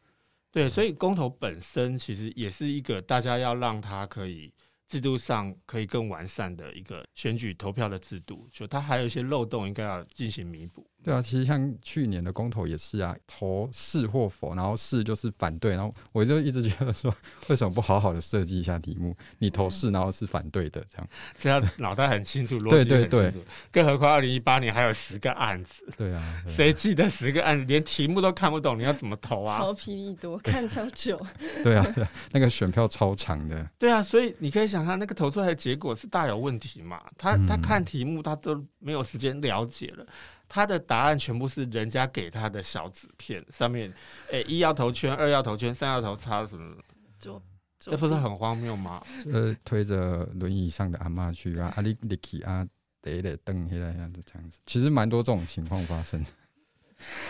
[0.52, 4.52] 对，所以公投本身其实也是一个大家要让它可以。
[4.88, 10.84] 制度上可以更完善的一个选举投票的制度，就它还有一些漏洞，应该要进行弥补。
[11.04, 17.14] 对啊，其实像去年的公投也是啊，投是或否，然后是就是反对，然后我就一直觉得说，
[17.48, 19.16] 为什么不好好的设计一下题目？
[19.38, 23.08] 你投是，然后是反对的，这样， 这样脑袋很清楚，逻辑很清楚。
[23.08, 25.84] 对对对，更何况二零一八年还有十个案子。
[25.96, 29.56] 对啊，谁记得十个案子，连题目都看不懂，你要怎么投啊？
[29.58, 31.18] 超霹雳多，看超久。
[31.62, 33.66] 对啊，对啊，那个选票超长的。
[33.78, 37.00] 对啊，所以你可以想象，那个投出来的结果是大有问题嘛？
[37.16, 40.04] 他他看题目，他都没有时间了解了。
[40.48, 43.92] 他的答案全部是人家给他的小纸片，上面，
[44.30, 46.74] 诶、欸，一要投圈，二要投圈，三要投叉什么
[47.20, 47.42] 的，
[47.78, 49.04] 这不是很荒谬吗？
[49.30, 52.66] 呃，推着轮椅上的阿妈去啊，阿里里奇啊，
[53.02, 56.24] 得得蹬起来样子这样子，其实蛮多这种情况发生，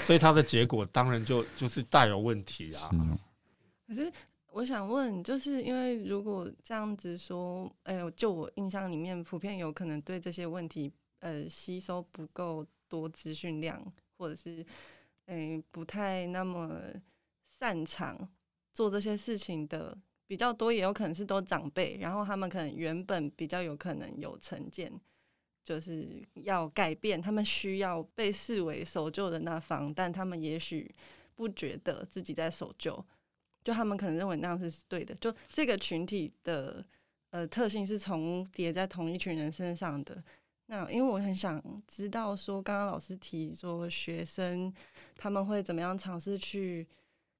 [0.04, 2.88] 所以他的结果当然就就是大有问题啊。
[3.88, 4.12] 是可是
[4.52, 12.64] 我想问，就是因为如果这样子说，哎、欸，就我印象里面，普遍有可能对这些问题，呃，吸收不够。
[12.88, 13.80] 多资讯量，
[14.16, 14.64] 或者是
[15.26, 16.80] 诶、欸、不太那么
[17.58, 18.28] 擅长
[18.72, 19.96] 做这些事情的
[20.26, 24.92] 比较多，也有可能是都长辈，然后他们可能原本比较有可能有成见，
[25.62, 30.92] 就是要改变，他们需要被视为守旧的那方，但他们也许
[31.34, 33.04] 不觉得自己在守旧，
[33.64, 36.84] 就他们可能认为那样是对的，就这个群体的
[37.30, 40.22] 呃特性是重叠在同一群人身上的。
[40.70, 44.70] 那因为我很想知道，说刚刚老师提说学生
[45.16, 46.86] 他们会怎么样尝试去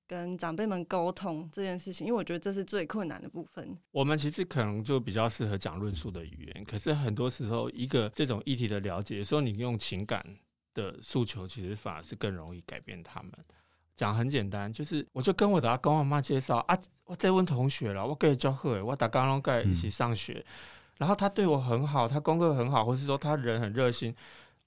[0.07, 3.77] 跟长辈们沟通这件事情，因为我觉得这是最困难的部分。
[3.91, 10.25] 我们其实可能就比较适合讲论述的语言，可是很多时候一个这种议题的了解，说你用情感
[10.73, 13.31] 的诉求，其实反而是更容易改变他们。
[13.95, 20.43] 讲很简单，就是我就跟我的阿公阿妈介绍啊，我在问同学了，我跟教会，我打刚刚盖一起上学。
[20.47, 20.53] 嗯
[20.98, 24.14] 然后他对我很好，他功课很好，或是说他人很热心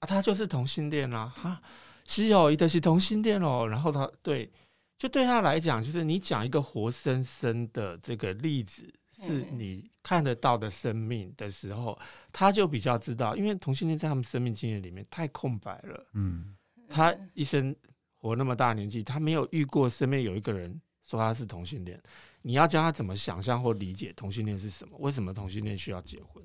[0.00, 1.60] 啊，他就是同性恋啦，哈，
[2.06, 3.68] 是哦，一定是同性恋哦。
[3.68, 4.50] 然后他对，
[4.98, 11.96] 就对他来讲，就是你讲一个活生生的这个例子，是你看得到的生命的时候，
[12.32, 16.56] 他就比较知道，因为同性恋在他们生命经验里面太空白了，嗯，
[16.88, 17.76] 他一生
[18.16, 22.02] 活那么大年纪，他没有遇过身边有一个人说他是同性恋。
[22.42, 24.96] 你要教他怎么想象或理解同性恋是什么？
[24.98, 26.44] 为什么同性恋需要结婚？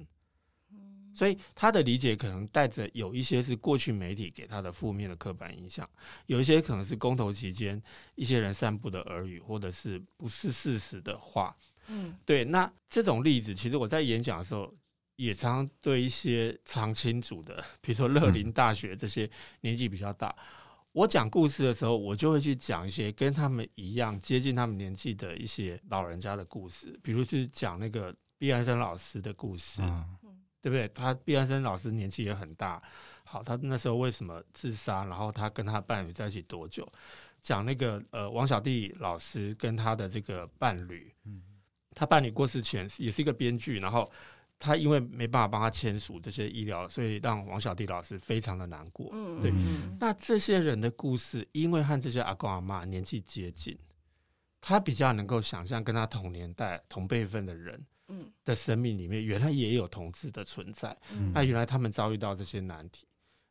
[1.14, 5.90] 所以他的理解可能带着有一些是过去媒体给他的负面的刻板印象，
[6.28, 7.82] 有一些可能是公投期间
[8.14, 11.58] 一些人散布的耳语，或者是不是事实的话。
[11.88, 12.46] 嗯，对。
[12.46, 14.72] 那这种例子，其实我在演讲的时候，
[15.16, 19.28] 也常常对一些常青组的，比如说乐林大学这些
[19.62, 20.46] 年纪比较大，嗯、
[20.98, 30.18] 我讲故事的时候，我就会去讲一些跟他们一样接近他们年纪的一些老人家的故事，比如去讲那个毕安生老师的故事，嗯、
[30.60, 30.88] 对不对？
[30.96, 32.82] 他毕安生老师年纪也很大，
[33.24, 35.06] 好，他那时候为什么自杀？
[35.06, 36.92] 然后他跟他伴侣在一起多久？
[37.44, 41.44] 讲那个呃王小弟老师跟他的这个伴侣，嗯、
[41.94, 44.12] 他伴侣过世前也是一个编剧，然后。
[44.60, 49.10] 他因为没办法帮他签署这些医疗，所以让王小弟老师非常的难过。
[49.14, 49.54] 嗯，对。
[50.00, 53.78] 那这些人的故事，因为和这些阿公阿妈年纪接近，
[54.60, 57.86] 他比较能够想象跟他同年代、同辈分的人，
[58.44, 60.98] 的生命里面原来也有同志的存在。
[61.12, 63.06] 嗯，那原来他们遭遇到这些难题。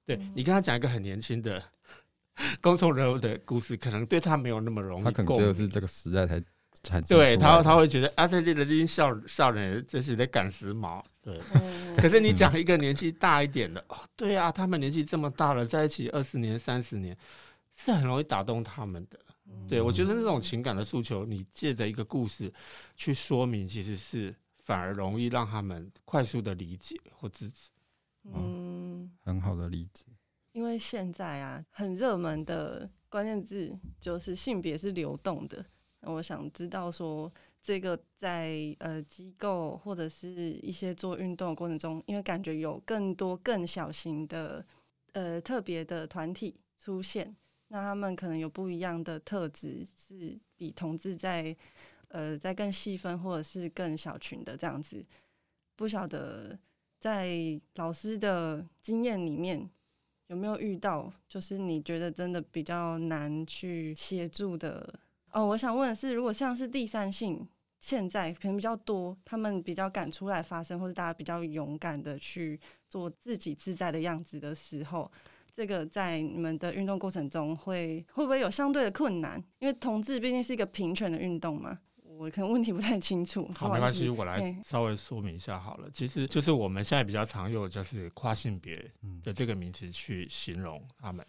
[0.04, 1.62] 对，你跟他讲一个很年轻的
[2.60, 5.04] 公众人物的故事，可能对他没有那么容易。
[5.04, 6.42] 他可能觉得是这个时代才。
[7.08, 11.02] 对他，他会觉得啊，这里的这些少少年，这是在赶时髦。
[11.20, 11.40] 对，
[11.98, 17.16] 可是你讲一个年纪大一点的，哦，对啊，他们年纪这么大了，在一起二十年、三十年，
[17.74, 19.18] 是很容易打动他们的。
[19.68, 22.52] 对，我觉得那种情感的诉求，你借着一个故事
[22.96, 24.34] 去说明，其实是
[24.64, 27.70] 反而容易让他们快速的理解或支持。
[28.32, 30.04] 嗯，很好的例子。
[30.52, 35.64] 因为现在啊，很热门的关键字就是性别是流动的。
[36.06, 44.64] 我想知道说，这个在呃机构或者是一些做运动的过程中，因为感觉有更多更小型的
[45.12, 47.34] 呃特别的团体出现，
[47.68, 51.54] 那他们可能有不一样的特质，是比同志在
[52.08, 55.04] 呃在更细分或者是更小群的这样子。
[55.74, 56.58] 不晓得
[56.98, 59.68] 在老师的经验里面
[60.28, 65.00] 有没有遇到，就是你觉得真的比较难去协助的。
[65.32, 67.46] 哦，我想问的是，如果像是第三性，
[67.80, 72.58] 现在可能比较多，他们比较敢出来发声，或者大家比较勇敢的去
[72.88, 75.10] 做自己自在的样子的时候，
[75.54, 79.42] 这个在你们的运动过程中会会不会有相对的困难？
[79.58, 83.46] 因为同志毕竟是一个平权的运动嘛，我可能问题不太清楚。
[83.56, 85.90] 好，没关系，我来稍微说明一下好了。
[85.90, 88.90] 其实就是我们现在比较常用的就是跨性别
[89.22, 91.24] 的这个名词去形容他们。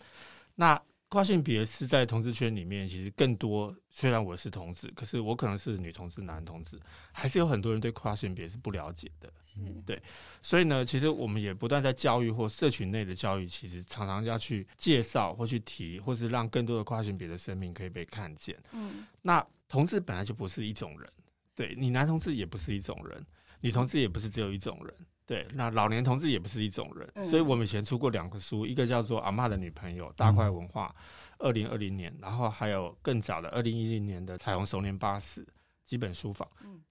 [0.55, 3.73] 那跨性别是在同志圈里面，其实更多。
[3.89, 6.77] 虽然我是同志，可是我可能是女同志、男同志，
[7.13, 9.31] 还是有很多人对跨性别是不了解的。
[9.57, 9.99] 嗯，对。
[10.41, 18.55] 所以呢，其实我们也不断在教育或社群内的教育，其实常常要去介绍或去提，或是让更多的跨性别的生命可以被看见。
[18.73, 21.09] 嗯，那同志本来就不是一种人，
[21.55, 23.25] 对，你男同志也不是一种人，
[23.61, 24.93] 女同志也不是只有一种人。
[25.27, 30.95] 对，那老年同志也不是一种人，嗯、所以我们以前出过两个书，一个叫做《阿嬷的女朋友》，大块文化，
[31.37, 35.45] 二零二零年，然后还有更早的二零一零年的《彩虹熟年八十》
[35.85, 36.81] 基本书房，嗯、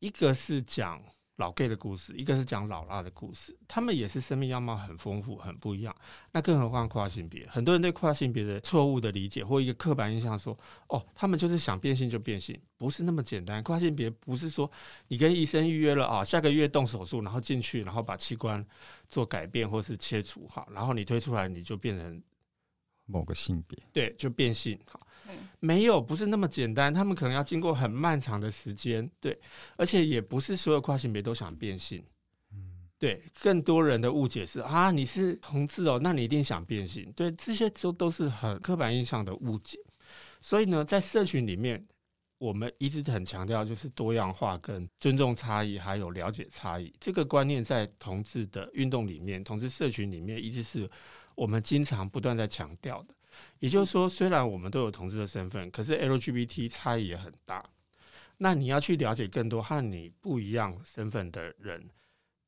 [0.00, 1.00] 一个是讲。
[1.36, 5.94] 老 gay 的故事，一个是讲老辣的故事，他们也是生命样貌很丰富、很不一样。
[6.30, 13.60] 那更何况跨性别，很多人对跨性别的错误的理解或一个刻板印象说，哦，他们就是想变性就变性，不是那么简单。
[13.64, 14.70] 跨性别不是说
[15.08, 18.64] 你跟医生预约了啊，下个月动手术，然后进去，然后把器官
[19.10, 22.22] 做改变或是切除好，然后你推出来你就变成
[23.06, 25.04] 某个性别，对，就变性好。
[25.60, 26.92] 没有，不是那么简单。
[26.92, 29.38] 他们可能要经过很漫长的时间，对，
[29.76, 32.04] 而且也不是所有跨性别都想变性，
[32.52, 33.22] 嗯，对。
[33.40, 39.78] 更多人的误解是啊，你是同志哦，那你一定想变性，对，这些都都是很刻板印象的误解。
[40.40, 41.82] 所以呢，在社群里面，
[42.36, 50.90] 我们一直很强调就是多样化、跟尊重差异，还有了解差异这个观念，在同志的运动里面、同志社群里面，一直是
[51.34, 53.14] 我们经常不断在强调的。
[53.58, 57.64] 也就是说，虽然我们都有同志的身份，可是 LGBT 差异也很大。
[58.36, 61.88] 那你要去了解更多和你不一样身份的人，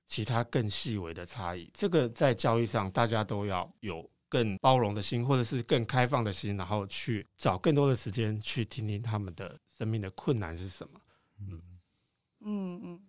[0.06, 11.00] 其他更细微的差异，这个在教育上大家都要有更包容的心，或者是更开放的心，然后去找更多的时间去听听他们的生命的困难是什么。
[11.40, 11.62] 嗯
[12.40, 13.00] 嗯嗯。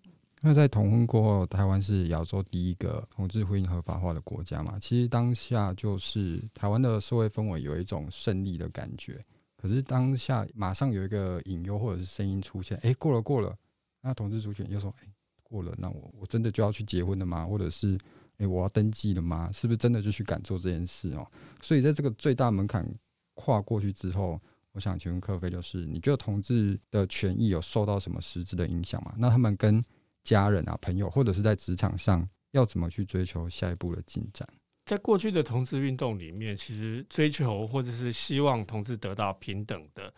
[0.41, 4.77] 那在同婚过后，台湾是亚洲第一个同志婚姻合法化的国家嘛？
[4.79, 9.23] 其实当下就是台湾的社会氛围有一种胜利的感觉。
[9.55, 13.57] 可是当下马上有一个隐忧或者是声音出现，哎、过了过了，
[14.01, 15.07] 那同志族群又说，哎、
[15.41, 17.43] 过了，那我我真的就要去结婚了吗？
[17.43, 17.97] 或者是，
[18.37, 19.49] 哎、我要登记了吗？
[19.51, 21.25] 是不是真的就去敢做这件事哦？
[21.63, 22.87] 所以在这个最大门槛
[23.33, 24.39] 跨过去之后，
[24.73, 29.15] 我想请问克菲，就是你觉得同志的权益有受到什么实质的影响吗？
[29.17, 29.83] 那他们跟
[30.27, 34.45] 家人啊、朋友，或者是在职场上，要怎么去追求下一步的进展？
[34.83, 40.13] 在过去的同志运动里面，其实追求或者是希望同志得到平等的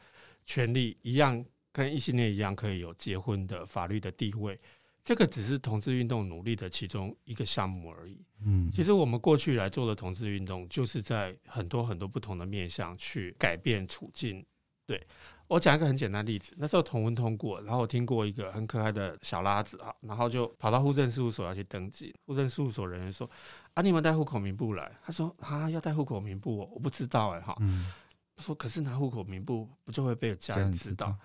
[0.47, 4.59] 权利，一样跟异性恋一样可以有结婚的法律的地位。
[5.03, 8.17] 这个只是同志运动努力的其中一个项目而已。
[8.43, 14.43] 嗯，其实我们过去来做的同志运动，就是在很多很多不同的面向去改变处境。
[14.89, 15.05] 对，
[15.47, 22.11] 我讲一个很简单的例子，那时候同婚通过，然后我听过一个很可爱的小拉子啊，然后就跑到户政事务所要去登记。
[22.25, 23.29] 户政事务所人员说
[23.75, 27.93] ：“啊，你们带户口名簿来？”他说：“啊，要带户口名簿哦，我不知道哎哈。”嗯，
[28.39, 31.15] 说：“可是拿户口名簿不就会被家人知道？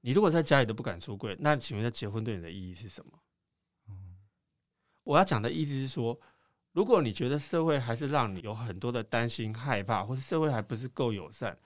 [0.00, 3.12] 你如果在家里都不敢出柜，那请问，在结婚对你的意义是什么？”
[5.04, 6.18] 我要讲的意思是说，
[6.72, 11.56] 如果你觉得社会还是让你有很多的担心、害怕，或是社会还不是够友善，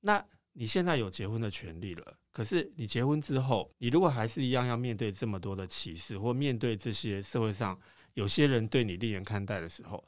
[0.00, 0.24] 那
[0.58, 2.16] 你现在有结婚的权利了。
[2.32, 7.78] 可是你结婚之后，你如果还是一样要面对这么多的歧视，或面对这些社会上
[8.14, 10.02] 有些人对你另眼看待的时候，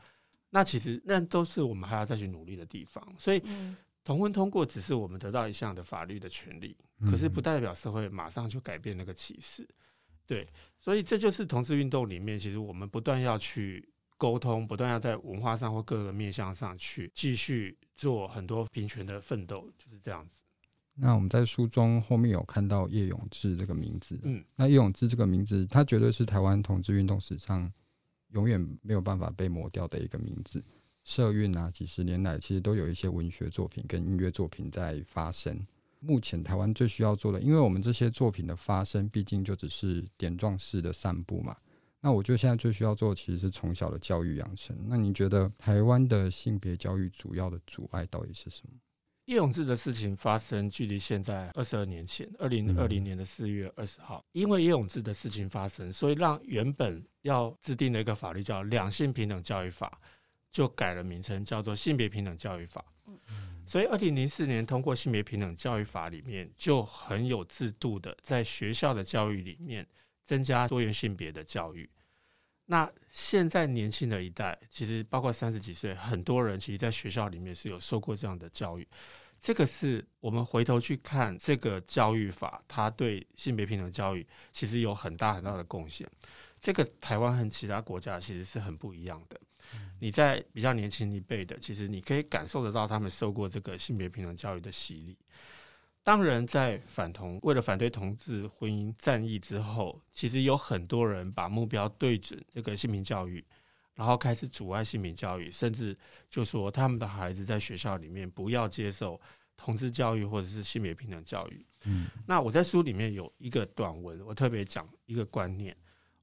[0.50, 3.06] 那其实那都是我们还要再去努力的地方。
[3.18, 3.42] 所以，
[4.02, 6.76] 同婚通过只是我们得到一项的法律的权利，
[7.10, 9.68] 可是不代表社会马上就改变那个歧视。
[10.26, 10.46] 对，
[10.78, 13.86] 所以这就是同志运动里面，其实我们不断要去
[14.16, 20.30] 沟通，不断要在文化上或各个面向上去继续做很多平权的奋斗，就是这样子。
[20.94, 27.70] 那我们在书中后面有看到叶永志这个名字，嗯，那叶永志这个名字，他绝对是台湾同志运动史上
[28.30, 30.64] 永远没有办法被抹掉的一个名字。
[31.04, 35.66] 社运啊，几十年来其实都有一些文学作品跟音乐作品在发生。
[36.00, 41.56] 目前台湾最需要做的，因为我们这些作品的发生，毕竟就只是点状式的散布嘛。
[42.08, 44.74] 那我觉得现在最需要做的，其实是从小的教育养成。
[44.86, 48.72] 那你觉得台湾的性别教育主要的阻碍到底是什么？
[49.26, 60.00] 叶永志的事情发生，距离现在二十二年前，二零二零年的四月二十号，因为叶永志的事情发生，所以让原本要制定的一个法律叫《两性平等教育法》，
[60.50, 62.82] 就改了名称，叫做《性别平等教育法》。
[63.66, 69.86] 所以，二零零四年通过性别平等教育法里面就很有制度的，在学校的教育里面
[70.24, 71.86] 增加多元性别的教育。
[72.70, 78.86] 那现在年轻的一代，其实包括三十几岁，很多人其实在学校里面是有受过这样的教育。
[79.40, 86.06] 这个是我们回头去看这个教育法，它对性别平等教育其实有很大很大的贡献。
[86.60, 89.40] 这个台湾和其他国家其实是很不一样的。
[90.00, 95.16] 你在比较年轻一辈的，其实你可以感受得到他们受过这个性别平等教育的洗礼。
[96.08, 103.44] 当人在反同，为了反对同志婚姻战役之后，其实有很多人把目标对准这个性平教育，
[103.92, 105.94] 然后开始阻碍性平教育，甚至
[106.30, 109.20] 就说他们的孩子在学校里面不要接受
[109.54, 111.66] 同志教育或者是性别平等教育。
[111.84, 115.76] 嗯，那我在书里面有一个短文，我特别讲一个观念。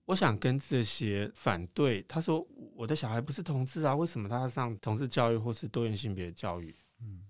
[0.05, 6.75] 我想跟这些反对，他说我的小孩不是同志啊，为什么他要上同志教育或是多元性别教育？
[7.01, 7.21] 嗯，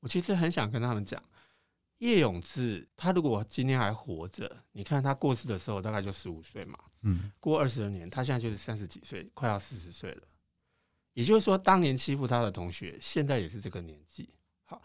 [0.00, 1.22] 我其实很想跟他们讲，
[2.04, 10.22] 叶永志他如果今天还活着，你看他过世的时候大概就十五岁嘛，嗯，过二十二年，他现在就是三十几岁，快要四十岁了。
[11.14, 14.28] 也就是说，当年欺负他的同学，现在也是这个年纪。
[14.64, 14.82] 好，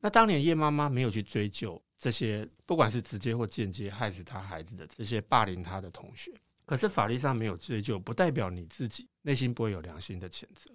[0.00, 1.80] 那当年叶妈妈没有去追究。
[1.98, 6.30] 这些不管是直接或间接害死他孩子的这些霸凌他的同学，
[6.66, 10.70] 可是法律上没有追究，不代表你自己内心不会有良心的谴责。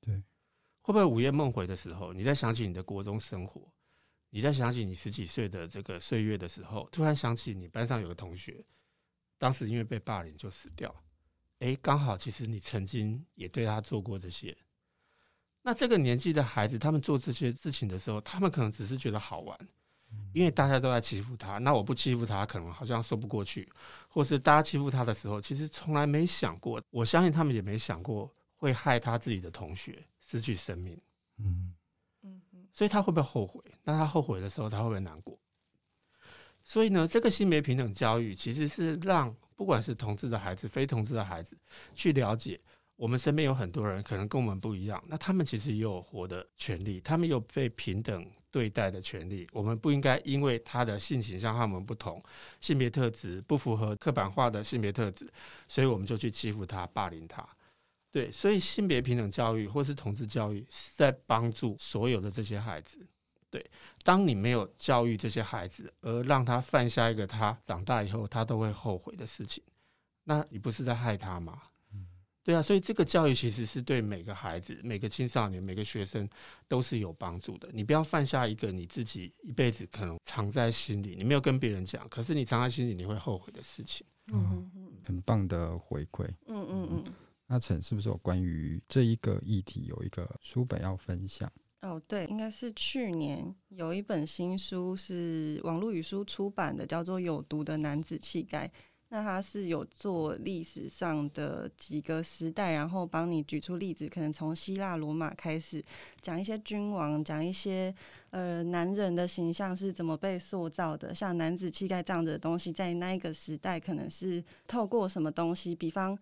[0.00, 0.14] 对，
[0.80, 3.60] 会不会午夜梦回的时候，你在想起你的国中生活，
[4.30, 8.64] 你在想起你十几岁的这个岁月的时候，突然想起你班上有个同学，
[9.38, 10.94] 当时因为被霸凌就死掉，
[11.60, 14.56] 哎，刚好其实你曾经也对他做过这些。
[15.62, 19.58] 那这个年纪的孩子，他们做这些事情的时候，他们可能只是觉得好玩。
[20.32, 23.68] 因为大家都在欺负他，那我不欺负他，可能好像说不过去，
[24.08, 30.94] 或是大家欺负他的时候，其实从来没想过，我相信他们也没想过会害他自己的同学失去生命。
[31.38, 31.74] 嗯嗯，
[32.76, 33.60] 所以他会不会后悔？
[33.82, 35.36] 那他后悔的时候，他会不会难过？
[36.62, 41.56] 所以呢，这个性别平等教育其实是让不管是同志的孩子、非同志的孩子
[41.94, 42.60] 去了解，
[42.94, 48.24] 我们身边有很多人可能跟我们不一样，那他们其实也有活的权利，他们有被平等。
[48.48, 52.22] 对待的权利，我们不应该因为他的性倾向和我们不同，
[52.62, 55.30] 性别特质不符合刻板化的性别特质，
[55.68, 57.46] 所以我们就去欺负他、霸凌他。
[58.16, 63.06] 对，所以性别平等教育或是同志教育是在帮助所有的这些孩子。
[63.50, 63.62] 对，
[64.04, 69.62] 当你没有教育这些孩子，而让他犯下一个他长大以后他都会后悔的事情，
[70.24, 71.60] 那你不是在害他吗？
[72.42, 76.26] 对啊，所以这个教育其实是对每个孩子、每个青少年、每个学生
[76.66, 77.68] 都是有帮助的。
[77.70, 84.06] 你不要犯下一个你自己一辈子可能藏在心里，你没有跟别人讲，可是你藏在心里你会后悔的事情。
[84.32, 84.70] 嗯，
[85.04, 86.24] 很棒的回馈。
[86.46, 87.14] 嗯嗯嗯。
[87.46, 91.50] 阿成是不是有关于这一个议题有一个书本要分享？
[91.82, 98.66] 哦，对，应该是去年有一本新书是网络语书出版的，叫做《有毒的男子气概》。
[99.08, 105.82] 那它是有做历史上的几个时代，然后帮你举出例子，可能从希腊罗马开始
[106.20, 107.94] 讲一些君王，讲一些
[108.30, 116.18] 呃男人的形象是怎么被塑造的，像男子气概这样的东西，在那一个时代可能是透过什么东西，比方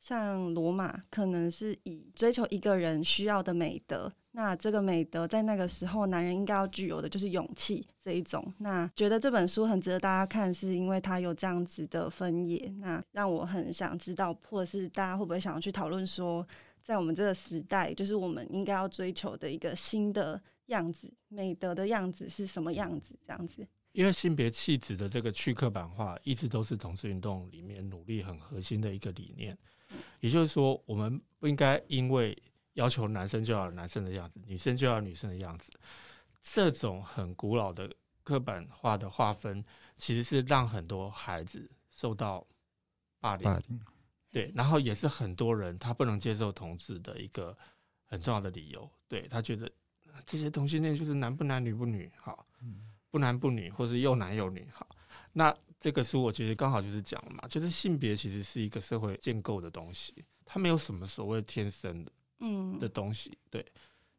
[0.00, 4.12] 像罗马，可能是以追求一个人需要的美德。
[4.32, 8.54] 那这个美德在那个时候，男人应该要具有的就是勇气这一种。
[8.58, 12.72] 那觉得这本书很值得大家看，是因为它有这样子的分野。
[12.78, 16.46] 那让我很想知道，或者是大家会不会想要去讨论说，
[16.84, 23.18] 在我们这个时代，就是我们应该要追求的一个新的样子，美德的样子是什么样子？
[23.26, 23.66] 这样子。
[23.92, 29.58] 因为性别气质的这个去刻板化，一直都是同志运动里面努力很核心的一个理念。
[30.20, 32.36] 也就是说，我们不应该因为
[32.74, 35.70] 要求男生就要男生的样子，女生就要女生的样子，
[36.42, 39.64] 这种很古老的刻板化的划分，
[39.96, 42.46] 其实是让很多孩子受到
[43.20, 43.44] 霸凌。
[43.44, 43.80] 霸凌。
[44.30, 47.56] 对，然后也是很多人他不能接受同志的一个
[48.04, 48.88] 很重要的理由。
[49.08, 49.70] 对，他觉得
[50.26, 52.46] 这些同性恋就是男不男女不女，好，
[53.10, 54.86] 不男不女，或是又男又女，好。
[55.38, 60.12] 那这个书我其实刚好就是讲了嘛，就是性别其实是一个社会建构的东西，
[60.44, 62.12] 它没有什么所谓天生的。
[62.40, 63.66] 嗯的东西，对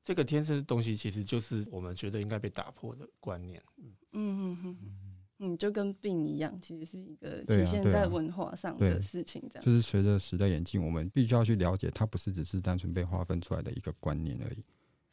[0.04, 3.64] 这个天生的东西，其实就是我们觉得应该被打破的观念。
[3.78, 4.96] 嗯嗯嗯嗯
[5.40, 9.42] 嗯，就跟病一样，其实是一个体现在文化上的事情。
[9.50, 14.62] 这样就是随着时代演进，我们必须要去了解，它不是只是单纯被划分出来的一个观念而已。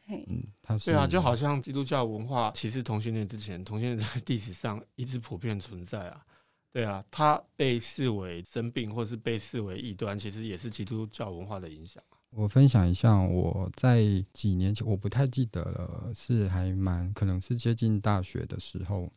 [0.06, 6.24] 嘿，嗯，它是对啊，就好像基督教文化歧视同性恋之前，同性恋在历史上一直普遍存在啊。
[6.72, 12.02] 对啊，它被视为生病，或是被视为异端，其实也是基督教文化的影响。
[12.30, 14.02] 我分享一下，我在
[14.32, 19.10] 几年前，我不太记得了，是还蛮可能是接近大学的时候，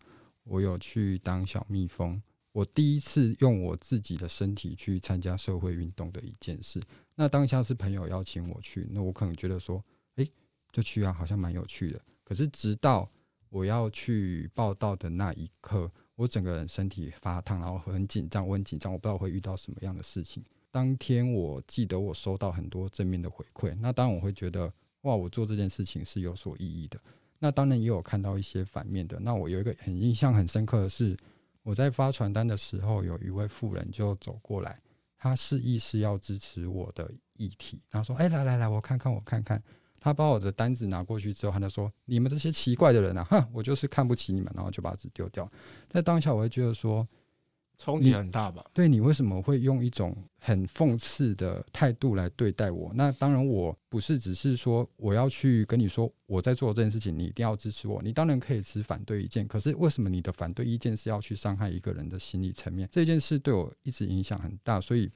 [0.46, 2.22] 我有去当小蜜蜂。
[2.54, 6.82] 我第一次用我自己的身体去参加社会运动的一件事。
[7.16, 9.84] 那当下是朋友邀请我去，那我可能觉得说，诶，
[10.72, 12.02] 就去啊，好像蛮有趣的。
[12.24, 13.10] 可是直到
[13.50, 20.44] 我要去报到的那一刻，我整个人身体发烫，然后很紧张，我很紧张，我不知道会遇到什么样的事情。
[20.72, 27.00] 当天我记得我收到很多正面的回馈，那当然我会觉得哇，我做这件事情是有所意义的。
[27.40, 29.20] 那当然也有看到一些反面的。
[29.20, 31.18] 那我有一个很印象很深刻的是，
[31.64, 34.80] 我在发传单的时候，有一位妇人就走过来，
[35.18, 39.60] 她示意是要支持我的议题，然后说：“哎，来来来，我看看，我看看。”
[40.00, 45.50] 她把我的单子拿过去之后，他就说：“你们这些奇怪的人啊，哼，我就是看不起你们。”然后就把纸丢掉。
[45.90, 47.08] 在当下，我会觉得说。
[47.82, 48.62] 冲击很大吧？
[48.74, 52.92] 对，你为什么会用一种很讽刺的态度来对待我？
[52.94, 58.02] 那当然，我不是只是说我要去跟你说我在做这件事情，你一定要支持我。
[58.04, 62.86] 你当然可以持反对意见，可是为什么你的反对意见是要去伤害一个人的心理层面？
[62.92, 65.10] 这件事对我一直影响很大，所以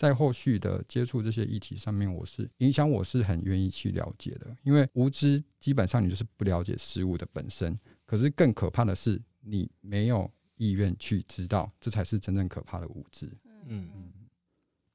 [0.00, 4.46] 在后续的接触这些议题上面，我是影响我是很愿意去了解的。
[4.62, 10.30] 因为无知基本上你就是不了解事物的本身，可是更可怕的是你没有。
[10.56, 13.26] 意愿去知道，这才是真正可怕的无知。
[13.66, 14.12] 嗯嗯，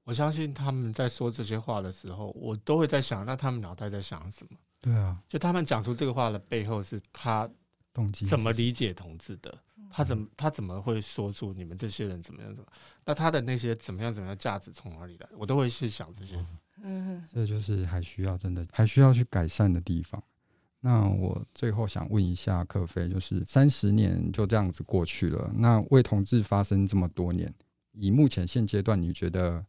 [0.03, 4.55] 我相信他们在说这些话的时候，我都会在想，那他们脑袋在想什么？
[4.79, 7.49] 对啊，就他们讲出这个话的背后，是他
[7.95, 9.57] 动机怎么理解同志的？
[9.89, 12.69] 他怎么他怎么会说出你们这些人怎么样怎么？
[13.05, 15.29] 那他的那些怎么样怎么样价值从哪里来？
[15.37, 16.45] 我都会去想这些。
[16.83, 20.21] 嗯，这就是还需要真的还需要去改善的地方。
[20.81, 27.51] 那我最后想问一下克飞，就是三十年就这样子过去了，那为同志发生这么多年，
[27.93, 29.65] 以目前现阶段，你觉得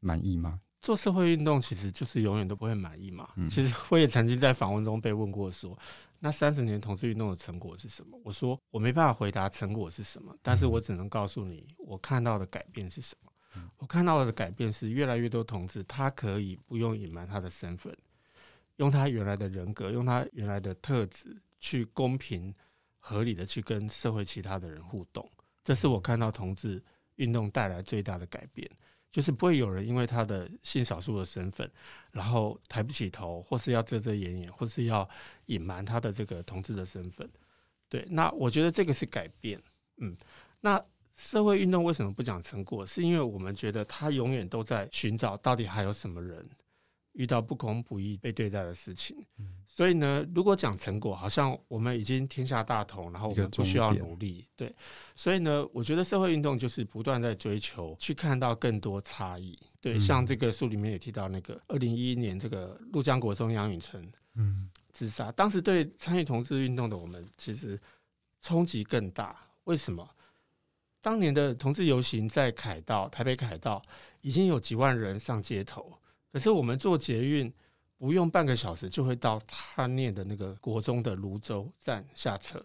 [0.00, 0.60] 满意吗？
[0.82, 3.28] 做社会运动其实就是永远都不会满意嘛。
[3.50, 5.76] 其实我也曾经在访问中被问过说，
[6.20, 8.20] 那三十年同志运动的成果是什么？
[8.22, 13.32] 我说我没办法回答成果是什么，但是我只能告诉你我看到的改变是什么。
[13.78, 17.96] 我看到的改变是越来越多同志他可以不用隐瞒他的身份。
[18.76, 22.54] 用他原来的人格，用他原来的特质，去公平
[22.98, 25.28] 合理的去跟社会其他的人互动，
[25.64, 26.82] 这是我看到同志
[27.16, 28.70] 运动带来最大的改变，
[29.12, 31.70] 就是不会有人因为他的性少数的身份，
[32.12, 35.08] 然后抬不起头，或是要遮遮掩掩，或是要
[35.46, 37.28] 隐瞒他的这个同志的身份。
[37.88, 39.60] 对，那我觉得这个是改变。
[39.96, 40.16] 嗯，
[40.60, 40.80] 那
[41.16, 42.86] 社会运动为什么不讲成果？
[42.86, 46.48] 是因为我们觉得他永远都在寻找到底还有什么人。
[47.20, 49.14] 遇到不公不义被对待的事情，
[49.68, 54.74] 所以呢，如果讲成果，好像我们已经天下大同，然后我们不需要努力，对。
[55.14, 60.00] 所以呢，我觉得社会运动就是不断在追求去看到更多差异，对。
[60.00, 64.02] 像这个书里面也提到那个二零一一年这个陆江国中杨允成，
[64.36, 67.78] 嗯，自杀，当时对参与同志运动的我们其实
[68.40, 69.36] 冲击更大。
[69.64, 70.08] 为什么？
[71.02, 73.82] 当年的同志游行在凯道，台北凯道
[74.22, 75.90] 已经有几万人上街头，
[76.32, 77.52] 可是我们坐捷运
[77.98, 82.64] 不用半个小时就会到他念的那个国中的泸州站下车。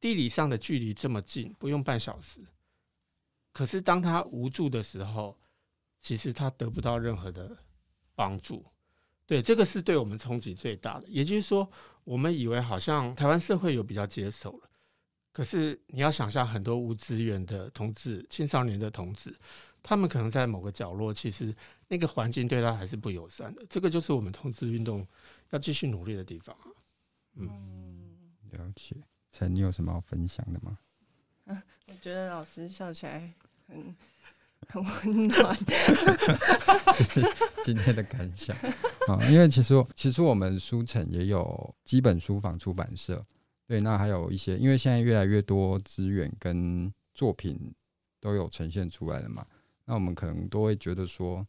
[0.00, 2.40] 地理上的距离这么近，不用半小时。
[3.52, 5.38] 可是当他无助的时候，
[6.00, 7.56] 其实他得不到任何的
[8.16, 8.64] 帮助。
[9.26, 11.06] 对，这个是对我们冲击最大的。
[11.06, 11.70] 也就是说，
[12.02, 14.70] 我们以为好像台湾社会有比较接受了，
[15.32, 19.32] 可是你要想象很多无资源的同志、青少年的同志，
[19.82, 21.54] 他们可能在某个角落，其实
[21.88, 23.62] 那个环境对他还是不友善的。
[23.68, 25.06] 这个就是我们同志运动
[25.50, 26.56] 要继续努力的地方。
[27.34, 28.16] 嗯，
[28.50, 28.96] 了解。
[29.32, 30.78] 陈，你有什么要分享的吗？
[31.46, 33.32] 啊， 我觉得老师笑起来
[33.66, 33.96] 很
[34.68, 35.58] 很温暖，
[36.94, 37.22] 这是
[37.64, 38.56] 今天的感想
[39.08, 39.18] 啊。
[39.28, 43.24] 因为其实其实我们书城也有基本书房出版社，
[43.66, 47.74] 对，那还有一些，因为现在越来越多资源跟作品
[48.20, 49.44] 都有呈现出来了嘛，
[49.84, 51.46] 那我们可能都会觉得说，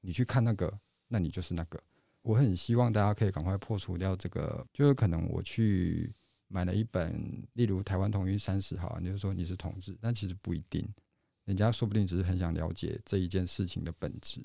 [0.00, 0.72] 你去看那个，
[1.08, 1.80] 那你就是那个。
[2.22, 6.12] 我很希望大家可以赶快破除掉这个，就是可能我去。
[6.48, 7.12] 买了一本，
[7.54, 10.88] 例如《台湾同运三十》号，你就说你是同志，但其实不一定，
[11.44, 14.40] 人家说不定只是很想了解这一件事情的本质，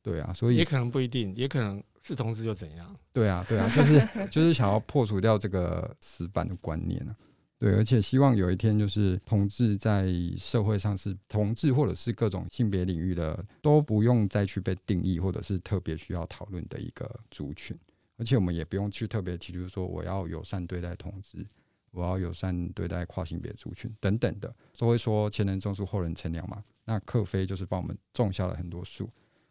[0.00, 2.96] 对啊，所以也可能不一定，也可能是同志又怎样？
[3.12, 7.16] 对啊，对啊，就是就是想要破除掉这个死板的观念啊，
[7.60, 10.08] 对，而且希望有一天就是同志在
[10.38, 17.78] 社会上是同志，或者是各种性别领域的都不用再去被定义，或者是特别需要讨论的一个族群。
[18.16, 21.46] 而且我们也不用去特别提出说我要友善对待同志，
[21.90, 26.64] 我要友善对待跨性别族群等等的，都会说前人种树，后人乘凉嘛。
[26.86, 29.06] 那克菲就是帮我们种下了很多树，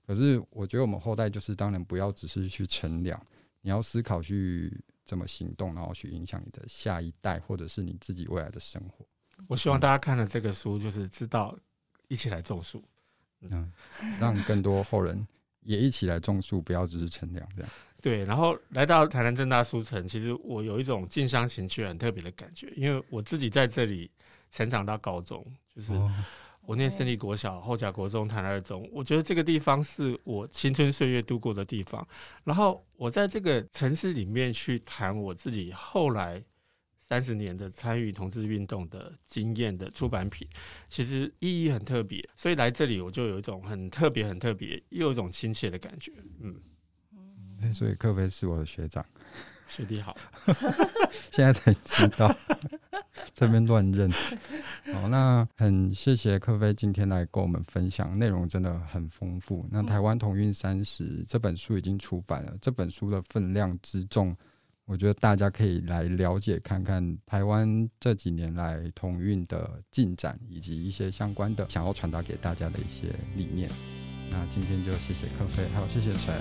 [0.08, 3.24] 可是我觉得我们后代就是当然不要只是去乘凉，
[3.62, 4.76] 你要思考去
[5.10, 9.04] 怎么行动，然后去影响你的下一代或者是你自己未来的生活。
[9.48, 11.58] 我希望大家看了这个书，就是知道
[12.10, 12.84] 一起来种树，
[13.42, 13.74] 嗯，
[14.20, 15.28] 让更多后人
[15.62, 17.72] 也一起来种树，不要只是乘凉这样。
[18.04, 24.12] 对，然后来到台南正大书城，其实我有一种近乡情怯很特别的感觉，因为我自己在这里
[24.52, 25.44] 成长到高中，
[25.74, 25.92] 就是
[26.62, 32.08] 我念胜利国小、后甲国中、台二中，我觉得这个地方是我青春岁月度过的地方。
[32.44, 36.44] 然后我在这个城市里面去谈我自己后来
[37.08, 40.48] 三十年的参与同志运动的经验的出版品，
[40.90, 46.62] 其实意义很特别，所以来这里我就有一种很特别、很特别又有一种亲切的感觉，嗯。
[47.74, 49.06] 所以克菲是我的学长，
[49.70, 50.18] 学弟好，
[51.32, 52.36] 现在才知道，
[53.34, 54.12] 这边乱认。
[54.92, 59.66] 好，那很谢谢克菲今天来跟我们分享，内容真的很丰富。
[59.72, 64.36] 那台湾同运三十这本书已经出版了，这本书的分量之重，
[64.86, 73.70] 我觉得大家可以来了解看看台湾这几年来同运的进展，以及一些相关的想要传达给大家的一些理念。
[74.32, 76.34] 那今天就谢谢克菲，还有谢谢陈，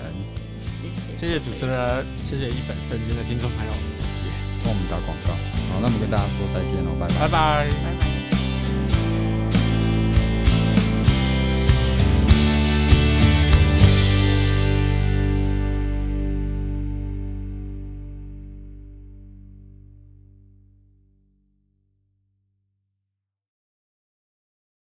[0.81, 3.71] 谢谢谢谢主持人，谢谢一本圣经的听众朋友，
[4.63, 5.33] 帮我们打广告。
[5.73, 7.69] 好，那我们跟大家说再见喽，拜拜，拜拜。
[7.69, 8.18] 拜拜。